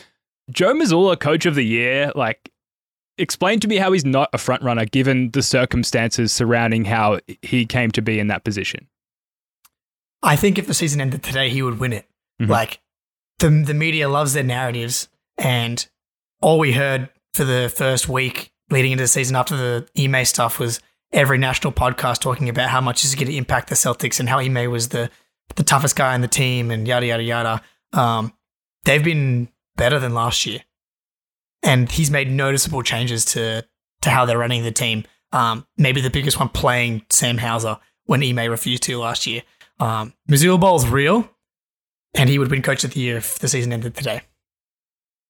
[0.52, 2.52] Joe Mazzulla, Coach of the Year, like
[3.18, 7.66] explain to me how he's not a front runner given the circumstances surrounding how he
[7.66, 8.88] came to be in that position.
[10.24, 12.08] I think if the season ended today, he would win it.
[12.42, 12.50] Mhm.
[12.50, 12.80] Like
[13.40, 15.86] the the media loves their narratives, and
[16.42, 20.60] all we heard for the first week leading into the season after the Ime stuff
[20.60, 20.80] was
[21.12, 24.40] every national podcast talking about how much is going to impact the Celtics and how
[24.40, 25.10] Ime was the
[25.56, 27.62] the toughest guy on the team and yada yada yada.
[27.92, 28.34] Um,
[28.86, 30.62] they've been better than last year,
[31.62, 33.66] and he's made noticeable changes to
[34.02, 35.06] to how they're running the team.
[35.32, 39.44] Um, maybe the biggest one playing Sam Hauser when Ime refused to last year.
[39.80, 41.30] Um, Mazzulla Ball's real,
[42.14, 44.22] and he would win Coach of the Year if the season ended today.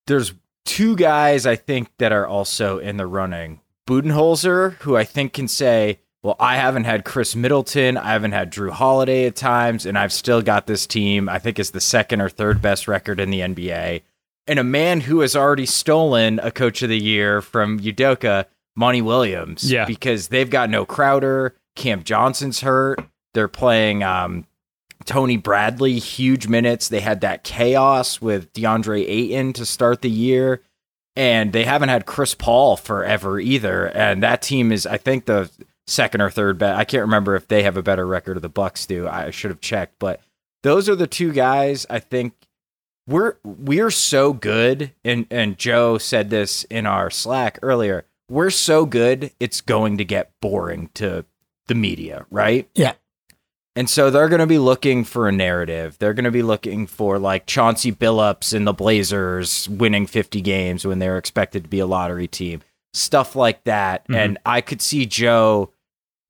[0.08, 0.34] there's
[0.66, 3.62] two guys I think that are also in the running.
[3.88, 8.52] Budenholzer, who I think can say, well, I haven't had Khris Middleton, I haven't had
[8.52, 11.28] Jrue Holiday at times, and I've still got this team.
[11.28, 14.02] I think is the second or third best record in the NBA.
[14.48, 19.02] And a man who has already stolen a Coach of the Year from Udoka, Monty
[19.02, 19.86] Williams, Yeah.
[19.86, 23.00] because they've got no Crowder, Cam Johnson's hurt.
[23.34, 24.46] They're playing um,
[25.06, 26.88] Tony Bradley, huge minutes.
[26.88, 30.62] They had that chaos with DeAndre Ayton to start the year.
[31.16, 33.86] And they haven't had Chris Paul forever either.
[33.86, 35.52] And that team is, I think, the
[35.86, 36.80] second or third best.
[36.80, 39.08] I can't remember if they have a better record or the Bucks do.
[39.08, 40.00] I should have checked.
[40.00, 40.22] But
[40.64, 42.34] those are the two guys I think
[43.08, 44.92] we're we're so good.
[45.04, 48.06] And and Joe said this in our Slack earlier.
[48.30, 51.26] We're so good, it's going to get boring to
[51.68, 52.70] the media, right?
[52.74, 52.94] Yeah.
[53.76, 55.98] And so they're going to be looking for a narrative.
[55.98, 60.86] They're going to be looking for like Chauncey Billups and the Blazers winning 50 games
[60.86, 62.62] when they're expected to be a lottery team,
[62.94, 64.08] stuff like that.
[64.08, 64.16] Mhm.
[64.16, 65.72] And I could see Joe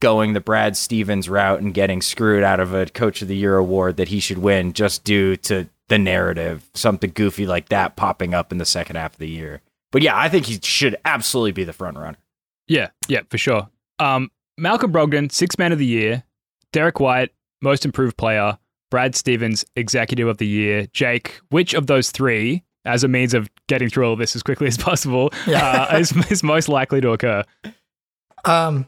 [0.02, 3.58] going the Brad Stevens route and getting screwed out of a Coach of the Year
[3.58, 8.34] award that he should win just due to the narrative, something goofy like that popping
[8.34, 9.62] up in the second half of the year.
[9.92, 12.18] But yeah, I think he should absolutely be the front runner.
[12.68, 13.70] Yeah, yeah, for sure.
[14.00, 16.24] Um, Malcolm Brogdon, six man of the year.
[16.74, 18.58] Derrick White, most improved player.
[18.92, 20.86] Brad Stevens, executive of the year.
[20.94, 24.44] Jake, which of those three, as a means of getting through all of this as
[24.44, 25.88] quickly as possible, Yeah.
[25.90, 27.44] uh, is, is most likely to occur?
[28.46, 28.88] Um,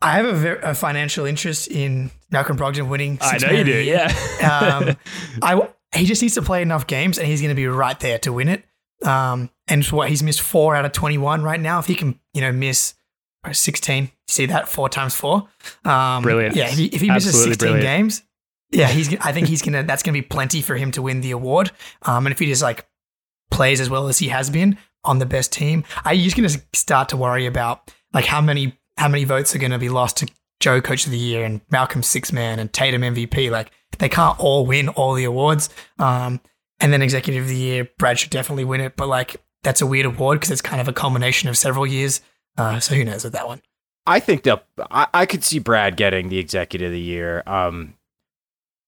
[0.00, 3.18] I have a, ver- a financial interest in Malcolm Brogdon winning.
[3.20, 4.06] I know you do, yeah.
[4.42, 4.96] um,
[5.42, 8.18] I he just needs to play enough games, and he's going to be right there
[8.20, 8.64] to win it.
[9.04, 11.78] Um, and what he's missed four out of twenty one right now.
[11.78, 12.94] If he can, you know, miss
[13.52, 15.48] sixteen, see that four times four.
[15.84, 16.54] Um, Brilliant.
[16.54, 17.82] Yeah, if he, if he misses Absolutely sixteen brilliant.
[17.98, 18.22] games,
[18.70, 19.14] yeah, he's.
[19.20, 19.82] I think he's gonna.
[19.82, 21.72] That's gonna be plenty for him to win the award.
[22.02, 22.86] Um, and if he just like
[23.50, 27.08] plays as well as he has been on the best team, I'm just gonna start
[27.10, 30.28] to worry about like how many how many votes are gonna be lost to
[30.60, 33.50] Joe Coach of the Year and Malcolm Six Man and Tatum MVP.
[33.50, 35.68] Like they can't all win all the awards.
[35.98, 36.40] Um,
[36.80, 38.96] and then Executive of the Year, Brad should definitely win it.
[38.96, 42.20] But like that's a weird award because it's kind of a culmination of several years.
[42.56, 43.62] Uh, so who knows with that one?
[44.06, 47.42] I think that I, I could see Brad getting the executive of the year.
[47.46, 47.94] Um,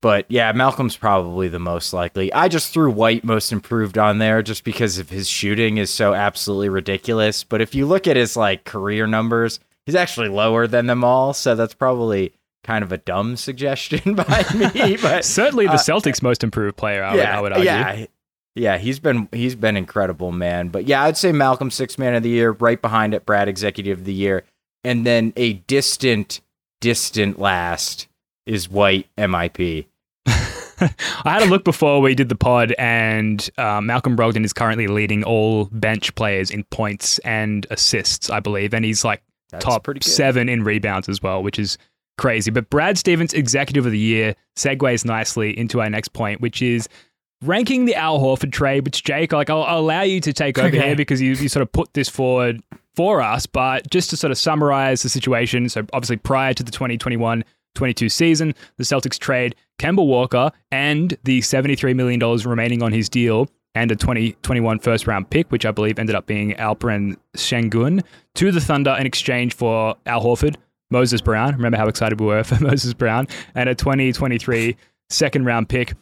[0.03, 2.33] but yeah, Malcolm's probably the most likely.
[2.33, 6.13] I just threw White most improved on there just because of his shooting is so
[6.13, 7.43] absolutely ridiculous.
[7.43, 11.33] But if you look at his like career numbers, he's actually lower than them all.
[11.33, 12.35] So that's probably
[12.65, 14.99] kind of a dumb suggestion by me.
[15.01, 17.65] But Certainly the uh, Celtics' most improved player, I, would, I would argue.
[17.65, 18.07] Yeah,
[18.55, 20.69] yeah, he's been he's been incredible, man.
[20.69, 24.01] But yeah, I'd say Malcolm six man of the year, right behind it, Brad executive
[24.01, 24.45] of the year,
[24.85, 26.41] and then a distant,
[26.81, 28.07] distant last
[28.47, 29.87] is White MIP.
[30.27, 30.91] I
[31.25, 35.25] had a look before we did the pod, and uh, Malcolm Brogdon is currently leading
[35.25, 40.49] all bench players in points and assists, I believe, and he's like That's top seven
[40.49, 41.79] in rebounds as well, which is
[42.19, 42.51] crazy.
[42.51, 46.89] But Brad Stevens, executive of the year, segues nicely into our next point, which is
[47.47, 48.85] ranking the Al Horford trade.
[48.85, 50.79] Which Jake, like, I'll, I'll allow you to take over Okay.
[50.87, 52.63] here because you, you sort of put this forward
[52.95, 53.47] for us.
[53.47, 58.09] But just to sort of summarize the situation, so obviously prior to the 2021 22
[58.09, 63.91] season, the Celtics trade Kemba Walker and the $73 million remaining on his deal and
[63.91, 68.05] a 2021 first round pick, which I believe ended up being Alperen Sengun,
[68.37, 70.55] to the Thunder in exchange for Al Horford,
[70.93, 71.57] Moses Brown.
[71.57, 73.27] Remember how excited we were for Moses Brown,
[73.57, 74.77] and a 2023
[75.11, 75.95] second round pick.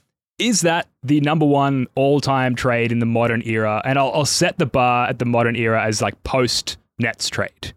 [0.42, 3.80] Is that the number one all time trade in the modern era?
[3.84, 7.74] And I'll, I'll set the bar at the modern era as like post Nets trade.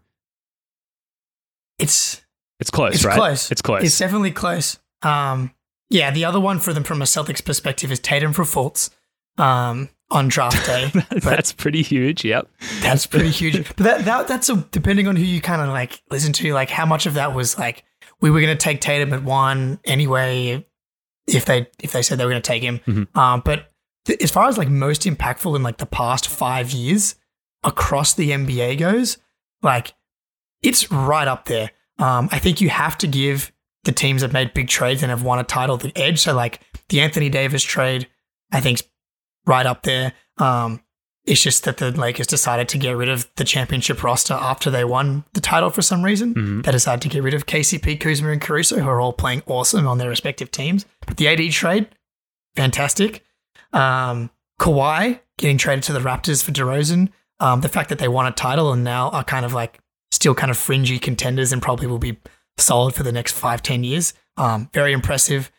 [1.78, 2.22] It's
[2.58, 3.16] It's close, it's right?
[3.16, 3.50] close.
[3.50, 3.84] It's close.
[3.84, 4.78] It's definitely close.
[5.02, 5.52] Um,
[5.90, 8.90] yeah, the other one for them from a Celtics perspective is Tatum for Fultz
[9.38, 10.90] um, on draft day.
[11.20, 12.24] That's pretty huge.
[12.24, 12.48] Yep.
[12.80, 13.68] that's pretty huge.
[13.76, 16.70] But that, that that's a, depending on who you kind of like listen to, like
[16.70, 17.84] how much of that was like
[18.20, 20.66] we were going to take Tatum at one anyway
[21.26, 22.80] if they if they said they were going to take him.
[22.86, 23.16] Mhm.
[23.16, 23.72] Um, but
[24.04, 27.14] th- as far as like most impactful in like the past five years
[27.64, 29.18] across the NBA goes,
[29.62, 29.94] like
[30.62, 31.70] it's right up there.
[31.98, 33.52] Um, I think you have to give
[33.84, 36.20] the teams that made big trades and have won a title the edge.
[36.20, 38.08] So like the Anthony Davis trade,
[38.52, 38.82] I think's
[39.46, 40.12] right up there.
[40.38, 40.80] Um,
[41.26, 44.84] it's just that the Lakers decided to get rid of the championship roster after they
[44.84, 46.34] won the title for some reason.
[46.34, 46.64] Mhm.
[46.64, 49.86] They decided to get rid of KCP, Kuzma, and Caruso, who are all playing awesome
[49.88, 50.86] on their respective teams.
[51.06, 51.88] But the AD trade,
[52.54, 53.24] fantastic.
[53.72, 57.08] Um, Kawhi getting traded to the Raptors for DeRozan.
[57.40, 59.78] Um, the fact that they won a title and now are kind of like
[60.10, 62.16] still kind of fringy contenders and probably will be
[62.56, 64.14] solid for the next five, ten years.
[64.38, 65.50] Um, very impressive.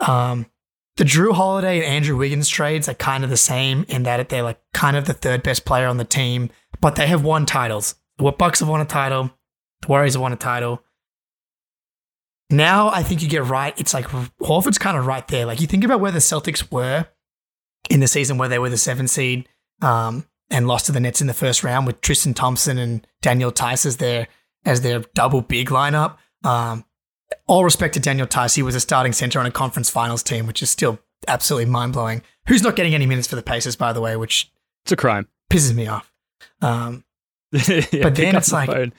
[0.00, 0.46] Um,
[0.96, 4.42] the Jrue Holiday and Andrew Wiggins trades are kind of the same in that they're
[4.42, 7.96] like kind of the third best player on the team, but they have won titles.
[8.18, 9.30] The Bucks have won a title.
[9.82, 10.82] The Warriors have won a title.
[12.50, 13.78] Now I think you get right.
[13.78, 15.46] It's like Horford's kind of right there.
[15.46, 17.06] Like you think about where the Celtics were
[17.90, 19.48] in the season where they were the seven seed
[19.82, 23.50] um, and lost to the Nets in the first round with Tristan Thompson and Daniel
[23.50, 24.28] Theis as their
[24.64, 26.16] as their double big lineup.
[26.44, 26.84] Um,
[27.46, 30.46] all respect to Daniel Theis, he was a starting center on a conference finals team,
[30.46, 32.22] which is still absolutely mind blowing.
[32.48, 34.50] Who's not getting any minutes for the Pacers, by the way, which
[34.84, 35.28] It's a crime.
[35.50, 36.12] pisses me off.
[36.60, 37.04] Um,
[37.52, 38.92] Yeah, But then it's the like-.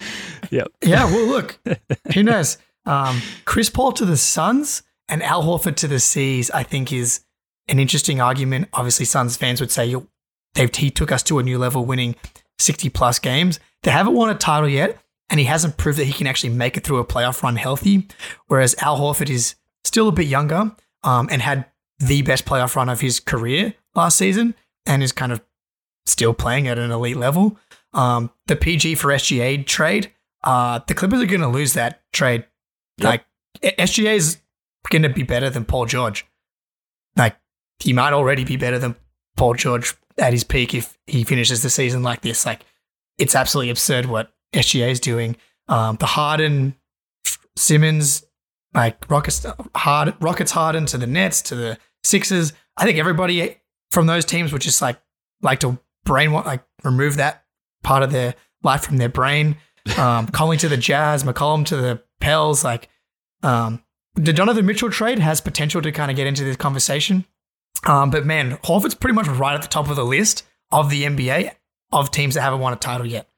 [0.50, 0.68] Yep.
[0.84, 1.60] yeah, well, look,
[2.14, 2.58] who knows?
[2.86, 7.22] Um, Chris Paul to the Suns and Al Horford to the Seas, I think, is
[7.68, 8.70] an interesting argument.
[8.74, 10.08] Obviously, Suns fans would say you
[10.54, 12.16] they've he took us to a new level, winning
[12.60, 13.60] sixty plus games.
[13.84, 14.98] They haven't won a title yet,
[15.30, 18.08] and he hasn't proved that he can actually make it through a playoff run healthy.
[18.48, 21.66] Whereas Al Horford is still a bit younger um, and had
[22.00, 24.54] the best playoff run of his career last season,
[24.86, 25.42] and is kind of
[26.06, 27.58] still playing at an elite level.
[27.94, 30.12] Um, the PG for SGA trade,
[30.44, 32.46] uh, the Clippers are going to lose that trade.
[33.00, 33.26] Like
[33.62, 34.38] SGA is
[34.90, 36.26] going to be better than Paul George.
[37.16, 37.38] Like
[37.80, 38.96] he might already be better than
[39.38, 42.46] Paul George at his peak if he finishes the season like this.
[42.46, 42.66] Like,
[43.18, 45.38] it's absolutely absurd what SGA is doing.
[45.68, 46.76] Um, the Harden,
[47.56, 48.26] Simmons,
[48.74, 49.46] like Rockets,
[49.76, 52.54] hard, Rockets Harden to the Nets to the Sixers.
[52.78, 53.58] I think everybody
[53.92, 55.00] from those teams would just like
[55.42, 57.46] like to brain like remove that
[57.84, 59.58] part of their life from their brain.
[60.00, 62.64] Um, Conley to the Jazz, McCollum to the Pels.
[62.64, 62.90] Like
[63.44, 63.84] um,
[64.16, 67.24] the Donovan Mitchell trade has potential to kind of get into this conversation.
[67.86, 70.42] Um, but man, Horford's pretty much right at the top of the list
[70.72, 71.52] of the NBA
[71.92, 73.30] of teams that haven't won a title yet.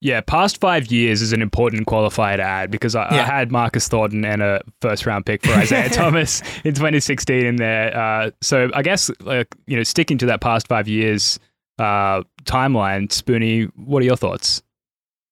[0.00, 3.22] Yeah, past five years is an important qualifier to add because I, Yeah.
[3.22, 7.56] I had Marcus Thornton and a first round pick for Isaiah Thomas in 2016 in
[7.56, 7.96] there.
[7.96, 11.40] Uh, so I guess like you know sticking to that past five years
[11.80, 14.62] uh, timeline, Spoonie, what are your thoughts?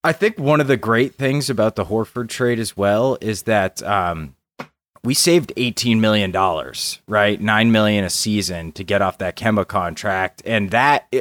[0.02, 3.82] I think one of the great things about the Horford trade as well is that
[3.84, 4.34] um,
[5.04, 7.40] we saved eighteen million dollars, right?
[7.40, 11.12] Nine million a season to get off that Kemba contract, and that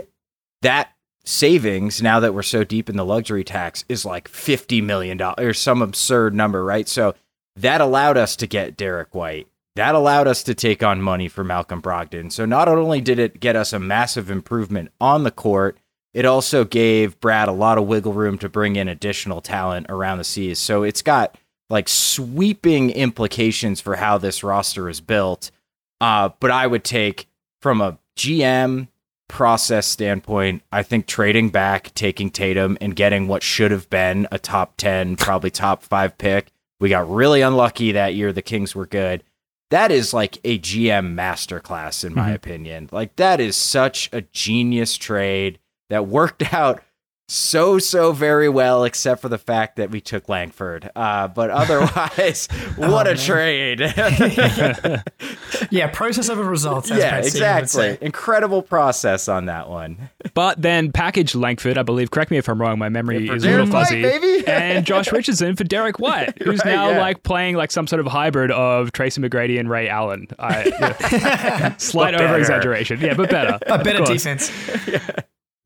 [0.63, 0.89] that
[1.25, 5.45] savings now that we're so deep in the luxury tax is like fifty million dollars
[5.45, 6.87] or some absurd number, right?
[6.87, 7.15] So
[7.55, 9.47] that allowed us to get Derrick White.
[9.75, 12.31] That allowed us to take on money for Malcolm Brogdon.
[12.31, 15.77] So not only did it get us a massive improvement on the court,
[16.13, 20.17] it also gave Brad a lot of wiggle room to bring in additional talent around
[20.17, 20.59] the seas.
[20.59, 21.37] So it's got
[21.69, 25.51] like sweeping implications for how this roster is built.
[25.99, 27.27] Uh, but I would take
[27.61, 28.87] from a GM
[29.27, 34.39] process standpoint, I think trading back, taking Tatum, and getting what should have been a
[34.39, 36.51] top 10, probably top five pick.
[36.79, 38.31] We got really unlucky that year.
[38.31, 39.23] The Kings were good.
[39.71, 42.35] That is like a GM masterclass, in my Mhm.
[42.35, 42.89] opinion.
[42.91, 45.59] Like, that is such a genius trade
[45.89, 46.83] that worked out
[47.27, 52.47] so so very well except for the fact that we took langford uh, but otherwise
[52.75, 53.81] what Oh, a trade
[55.71, 56.91] Yeah, process over results.
[56.91, 62.11] as yeah Brad exactly incredible process on that one But then package Langford, I believe.
[62.11, 62.77] Correct me if I'm wrong.
[62.77, 64.01] My memory Yeah, is a little Derrick White, fuzzy.
[64.01, 64.47] baby.
[64.47, 66.99] and Josh Richardson for Derrick White, who's Right, now yeah.
[66.99, 70.27] like playing like some sort of hybrid of Tracy McGrady and Ray Allen.
[70.37, 70.65] I,
[71.11, 71.75] yeah.
[71.77, 72.27] Slight But better.
[72.29, 72.99] over exaggeration.
[72.99, 73.57] Yeah, but better.
[73.67, 74.09] A better course.
[74.23, 74.51] defense.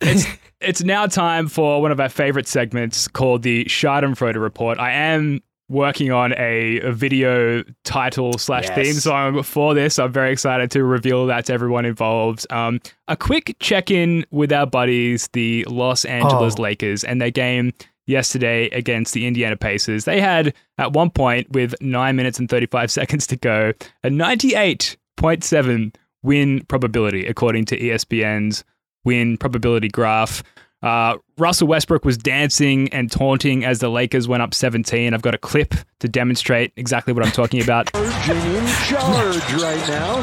[0.01, 0.26] It's
[0.62, 4.78] it's now time for one of our favorite segments called the Schadenfreude Report.
[4.80, 8.76] I am working on a, a video title slash Yes.
[8.76, 9.99] theme song for this.
[9.99, 12.47] I'm very excited to reveal that to everyone involved.
[12.51, 16.62] Um, a quick check in with our buddies, the Los Angeles Oh.
[16.64, 17.72] Lakers, and their game
[18.07, 20.05] yesterday against the Indiana Pacers.
[20.05, 23.72] They had at one point with nine minutes and 35 seconds to go
[24.03, 28.64] a 98.7 win probability according to ESPN's
[29.06, 30.43] win probability graph.
[30.82, 35.14] Uh, Russell Westbrook was dancing and taunting as the Lakers went up 17.
[35.14, 37.91] I've got a clip to demonstrate exactly what I'm talking about.
[37.95, 40.16] Urging in charge right now.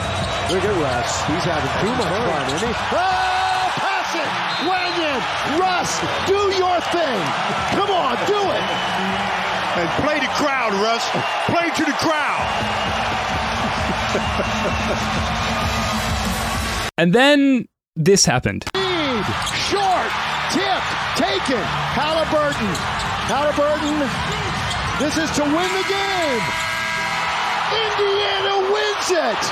[0.50, 1.26] Look at Russ.
[1.26, 2.74] He's having too much fun, isn't he?
[2.74, 4.28] Oh, pass it!
[4.64, 5.20] Wenyon!
[5.60, 7.20] Russ, do your thing!
[7.76, 8.64] Come on, do it!
[9.76, 11.04] And play the crowd, Russ.
[11.52, 12.44] Play to the crowd.
[16.96, 18.64] And then this happened.
[18.74, 19.24] Lead,
[19.68, 20.10] short,
[20.52, 20.82] tip,
[21.16, 21.62] taken.
[21.96, 22.72] Halliburton.
[23.26, 23.98] Halliburton.
[25.00, 26.44] This is to win the game.
[27.72, 29.42] Indiana wins it.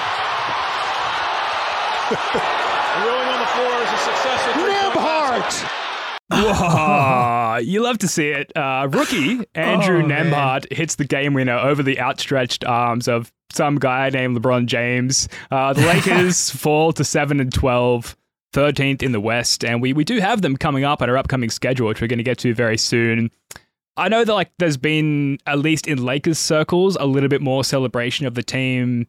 [3.04, 5.70] Rolling on the floor is a successful Nembhard.
[6.30, 8.52] Whoa, you love to see it.
[8.56, 10.30] Uh, rookie Andrew Oh, man.
[10.30, 15.28] Nembhard hits the game winner over the outstretched arms of some guy named LeBron James.
[15.50, 18.16] Uh, the Lakers fall to 7 and 12,
[18.54, 21.50] 13th in the West, and we, we do have them coming up on our upcoming
[21.50, 23.30] schedule, which we're going to get to very soon.
[23.96, 27.62] I know that like there's been at least in Lakers circles a little bit more
[27.62, 29.06] celebration of the team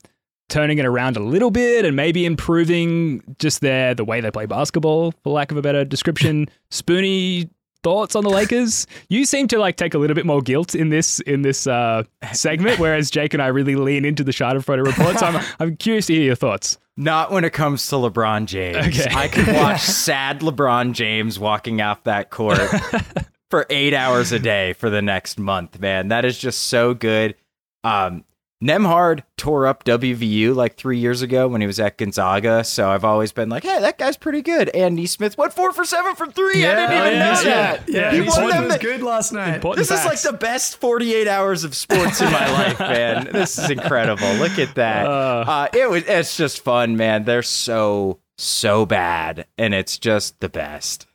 [0.50, 4.46] turning it around a little bit and maybe improving just their the way they play
[4.46, 6.48] basketball, for lack of a better description.
[6.70, 7.50] Spoony
[7.84, 8.88] thoughts on the Lakers?
[9.10, 12.04] You seem to like take a little bit more guilt in this in this uh,
[12.34, 15.20] segment, whereas Jake and I really lean into the Schadenfreude report.
[15.20, 16.78] So I'm I'm curious to hear your thoughts.
[16.98, 18.78] Not when it comes to LeBron James.
[19.00, 19.14] Okay.
[19.14, 22.60] I could watch sad LeBron James walking off that court
[23.50, 26.08] for eight hours a day for the next month, man.
[26.08, 27.36] That is just so good.
[27.84, 28.24] Um,
[28.66, 32.64] Nembhard tore up WVU like three years ago when he was at Gonzaga.
[32.64, 34.70] So I've always been like, hey, that guy's pretty good.
[34.70, 36.66] Andy Smith went four for seven from three.
[36.66, 37.84] I didn't even yeah, know yeah, that.
[37.88, 39.56] Yeah, He he won them was good last night.
[39.56, 43.30] Important This is like the best 48 hours of sports in my life, man.
[43.32, 44.34] This is incredible.
[44.36, 45.06] Look at that.
[45.06, 47.26] Uh, it was it's just fun, man.
[47.26, 51.08] They're so so bad and it's just the best.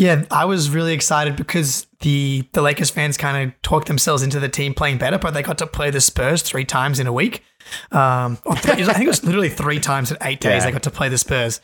[0.00, 4.40] Yeah, I was really excited because the the Lakers fans kind of talked themselves into
[4.40, 7.12] the team playing better, but they got to play the Spurs three times in a
[7.12, 7.44] week.
[7.92, 10.64] Um, three, I think it was literally three times in eight days Yeah.
[10.64, 11.60] they got to play the Spurs.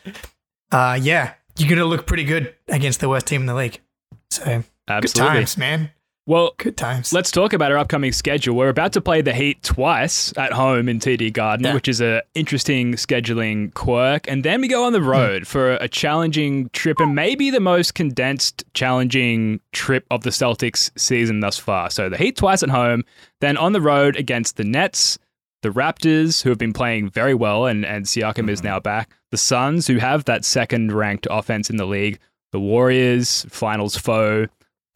[0.71, 3.81] Uh, yeah, you're gonna look pretty good against the worst team in the league.
[4.29, 4.63] So
[5.01, 5.89] good times, man.
[6.27, 7.13] Well, Good times.
[7.13, 8.53] Let's talk about our upcoming schedule.
[8.53, 11.73] We're about to play the Heat twice at home in TD Garden, Yeah.
[11.73, 14.99] which is an interesting scheduling quirk, and then we go on Hmm.
[14.99, 20.31] the road for a challenging trip and maybe the most condensed challenging trip of the
[20.31, 21.89] Celtics season thus far.
[21.89, 23.05] So the Heat twice at home,
[23.39, 25.17] then on the road against the Nets,
[25.61, 29.37] the Raptors, who have been playing very well, and, and Siakam is now back, the
[29.37, 32.19] Suns, who have that second ranked offense in the league,
[32.51, 34.47] the Warriors, finals foe,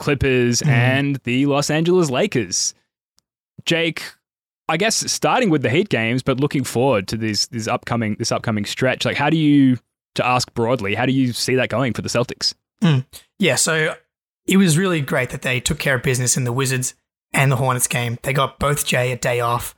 [0.02, 2.74] Clippers, and the Los Angeles Lakers.
[3.66, 4.04] Jake,
[4.68, 8.32] I guess starting with the Heat games, but looking forward to this this upcoming this
[8.32, 9.06] upcoming stretch.
[9.06, 9.78] Like, how do you,
[10.16, 12.54] to ask broadly, how do you see that going for the Celtics?
[13.38, 13.96] Yeah, so
[14.48, 16.96] it was really great that they took care of business in the Wizards
[17.32, 18.18] and the Hornets game.
[18.24, 19.76] They got both Jay a day off.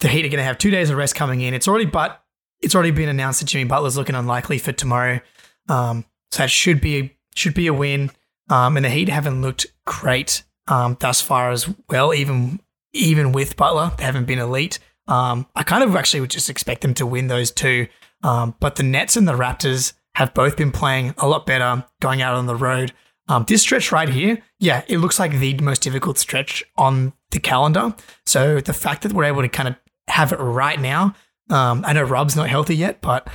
[0.00, 1.54] The Heat are going to have two days of rest coming in.
[1.54, 2.22] It's already, but
[2.60, 5.20] it's already been announced that Jimmy Butler's looking unlikely for tomorrow.
[5.68, 8.10] Um, so that should be should be a win.
[8.50, 12.14] Um, and the Heat haven't looked great um, thus far as well.
[12.14, 12.60] Even
[12.92, 14.78] even with Butler, they haven't been elite.
[15.06, 17.88] Um, I kind of actually would just expect them to win those two.
[18.22, 22.22] Um, but the Nets and the Raptors have both been playing a lot better going
[22.22, 22.92] out on the road.
[23.28, 27.38] Um, this stretch right here, yeah, it looks like the most difficult stretch on the
[27.38, 27.94] calendar.
[28.26, 29.76] So the fact that we're able to kind of
[30.08, 31.14] have it right now,
[31.50, 33.28] um, I know Rob's not healthy yet, but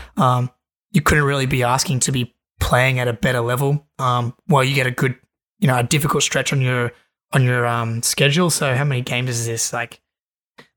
[0.92, 3.86] you couldn't really be asking to be playing at a better level.
[4.00, 5.16] Um, while you get a good,
[5.60, 6.94] you know, a difficult stretch on your
[7.34, 8.50] on your um, schedule.
[8.50, 9.74] So how many games is this?
[9.74, 10.00] Like,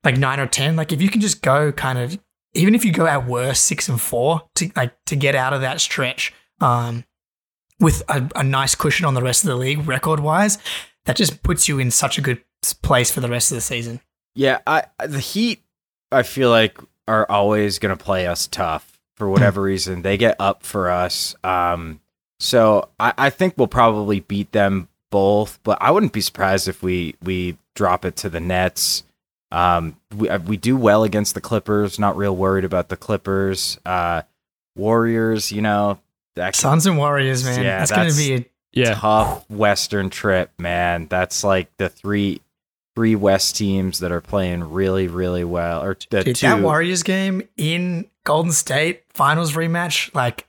[0.03, 0.75] like nine or ten?
[0.75, 2.19] Like if you can just go kind of,
[2.53, 5.61] even if you go at worst six and four to like to get out of
[5.61, 7.05] that stretch, um,
[7.79, 10.57] with a, a nice cushion on the rest of the league record wise,
[11.05, 12.43] that just puts you in such a good
[12.81, 14.01] place for the rest of the season.
[14.35, 15.63] Yeah, I the Heat
[16.11, 16.77] I feel like
[17.07, 20.01] are always going to play us tough for whatever reason.
[20.03, 21.35] They get up for us.
[21.43, 21.99] Um
[22.39, 26.81] so I, I think we'll probably beat them both, but I wouldn't be surprised if
[26.83, 29.03] we we drop it to the Nets.
[29.51, 33.79] Um we uh, we do well against the Clippers, not real worried about the Clippers.
[33.85, 34.21] Uh
[34.75, 35.99] Warriors, you know,
[36.35, 40.51] that Suns and Warriors, man, Yeah, that's, going to be a Yeah, tough Western trip,
[40.59, 41.07] man.
[41.07, 42.41] That's like the three
[42.95, 45.83] three West teams that are playing really, really well.
[45.83, 46.47] Or the Dude, two.
[46.47, 50.45] that Warriors game in Golden State finals rematch, like,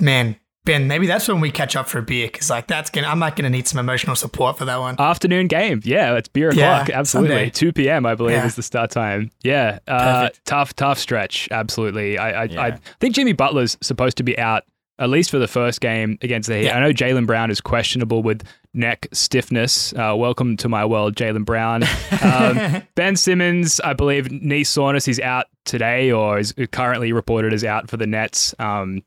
[0.00, 3.06] man, Ben, maybe that's when we catch up for a beer because, like, that's gonna,
[3.06, 4.96] I might gonna need some emotional support for that one.
[4.98, 5.80] afternoon game.
[5.84, 6.90] Yeah, it's beer Yeah, o'clock.
[6.90, 7.50] Absolutely, Sunday.
[7.50, 8.04] two p.m.
[8.04, 8.46] I believe Yeah.
[8.46, 9.30] is the start time.
[9.42, 10.44] Yeah, uh, Perfect.
[10.44, 11.48] tough, tough stretch.
[11.52, 12.18] Absolutely.
[12.18, 14.64] I, I, I think Jimmy Butler's supposed to be out
[14.98, 16.64] at least for the first game against the Heat.
[16.66, 16.76] Yeah.
[16.76, 18.42] I know Jaylen Brown is questionable with
[18.74, 19.94] neck stiffness.
[19.94, 21.84] Uh, welcome to my world, Jaylen Brown.
[22.22, 25.06] Um, ben Simmons, I believe, knee soreness.
[25.06, 28.54] He's out today, or is currently reported as out for the Nets.
[28.58, 29.02] Um,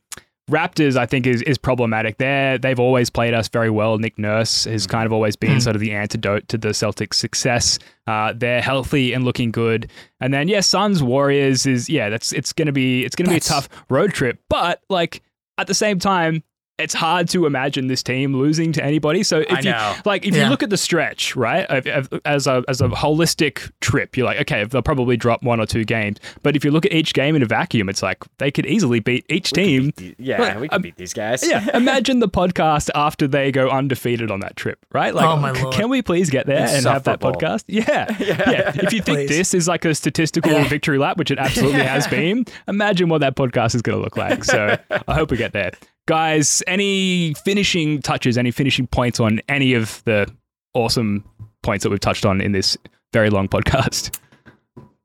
[0.52, 2.18] Raptors, I think, is, is problematic.
[2.18, 3.98] There, they've always played us very well.
[3.98, 7.80] Nick Nurse has kind of always been sort of the antidote to the Celtics' success.
[8.08, 9.90] Uh, they're healthy and looking good.
[10.20, 13.40] And then, yeah, Suns Warriors is yeah, that's it's gonna be it's gonna be a
[13.40, 14.40] tough road trip.
[14.50, 15.22] But like
[15.58, 16.44] at the same time,
[16.80, 19.22] it's hard to imagine this team losing to anybody.
[19.22, 19.96] So if I you know.
[20.06, 23.72] like, if you look at the stretch, right, of, of, as a as a holistic
[23.80, 26.18] trip, you're like, okay, they'll probably drop one or two games.
[26.42, 29.00] But if you look at each game in a vacuum, it's like they could easily
[29.00, 29.94] beat each team.
[30.18, 31.48] yeah, Like, we can um, beat these guys.
[31.48, 35.14] Yeah, imagine the podcast after they go undefeated on that trip, right?
[35.14, 35.76] Like, Oh, my c- Lord.
[35.76, 37.66] can we please get there and have that podcast?
[37.68, 37.84] Yeah,
[38.20, 38.50] yeah.
[38.50, 38.72] yeah.
[38.76, 42.46] If you think this is like a statistical victory lap, which it absolutely has been,
[42.68, 44.44] imagine what that podcast is going to look like.
[44.44, 44.76] So
[45.08, 45.72] I hope we get there,
[46.08, 46.64] guys.
[46.68, 48.38] Any finishing touches?
[48.38, 50.32] Any finishing points on any of the
[50.74, 51.24] awesome
[51.62, 52.78] points that we've touched on in this
[53.12, 54.20] very long podcast?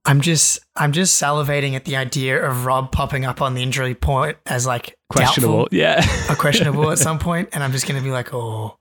[0.05, 3.95] I'm just, I'm just salivating at the idea of Rob popping up on the injury
[3.95, 6.03] point as like Questionable, doubtful yeah.
[6.31, 8.79] or questionable at some point, and I'm just gonna be like, oh,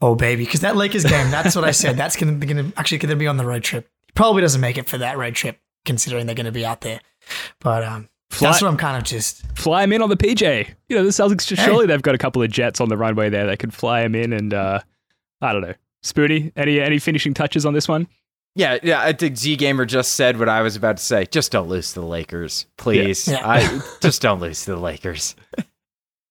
[0.00, 1.96] oh baby, because that Lakers game, that's what I said.
[1.96, 3.88] That's gonna be gonna actually gonna be on the road trip.
[4.06, 7.00] He probably doesn't make it for that road trip, considering they're gonna be out there.
[7.60, 9.44] But um, Fly- that's what I'm kind of just.
[9.58, 10.68] fly him in on the PJ.
[10.88, 13.46] You know, the Celtics, surely they've got a couple of jets on the runway there.
[13.46, 14.80] They could fly him in and, uh,
[15.40, 15.74] I don't know.
[16.02, 18.06] Spoony, any any finishing touches on this one?
[18.54, 19.00] Yeah, yeah.
[19.02, 21.26] I think Z Gamer just said what I was about to say.
[21.26, 23.28] Just don't lose to the Lakers, please.
[23.28, 23.46] Yeah.
[23.46, 25.36] I just don't lose to the Lakers.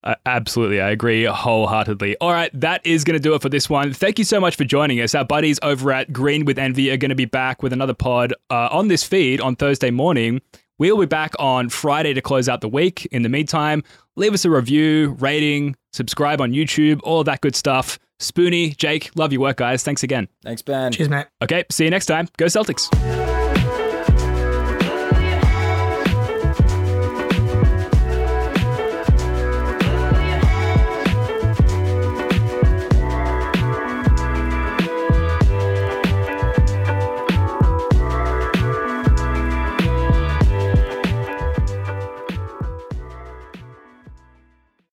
[0.04, 2.16] Uh, absolutely, I agree wholeheartedly.
[2.22, 3.94] All right, that is going to do it for this one.
[3.94, 5.14] Thank you so much for joining us.
[5.14, 8.34] Our buddies over at Green with Envy are going to be back with another pod
[8.50, 10.42] uh, on this feed on Thursday morning.
[10.80, 13.06] We'll be back on Friday to close out the week.
[13.12, 13.84] In the meantime,
[14.16, 18.00] leave us a review, rating, subscribe on YouTube, all of that good stuff.
[18.20, 19.84] Spoonie, Jake, love your work, guys.
[19.84, 20.28] Thanks again.
[20.42, 20.92] Thanks, Ben.
[20.92, 21.28] Cheers, mate.
[21.42, 22.28] Okay, see you next time.
[22.38, 23.19] Go Celtics.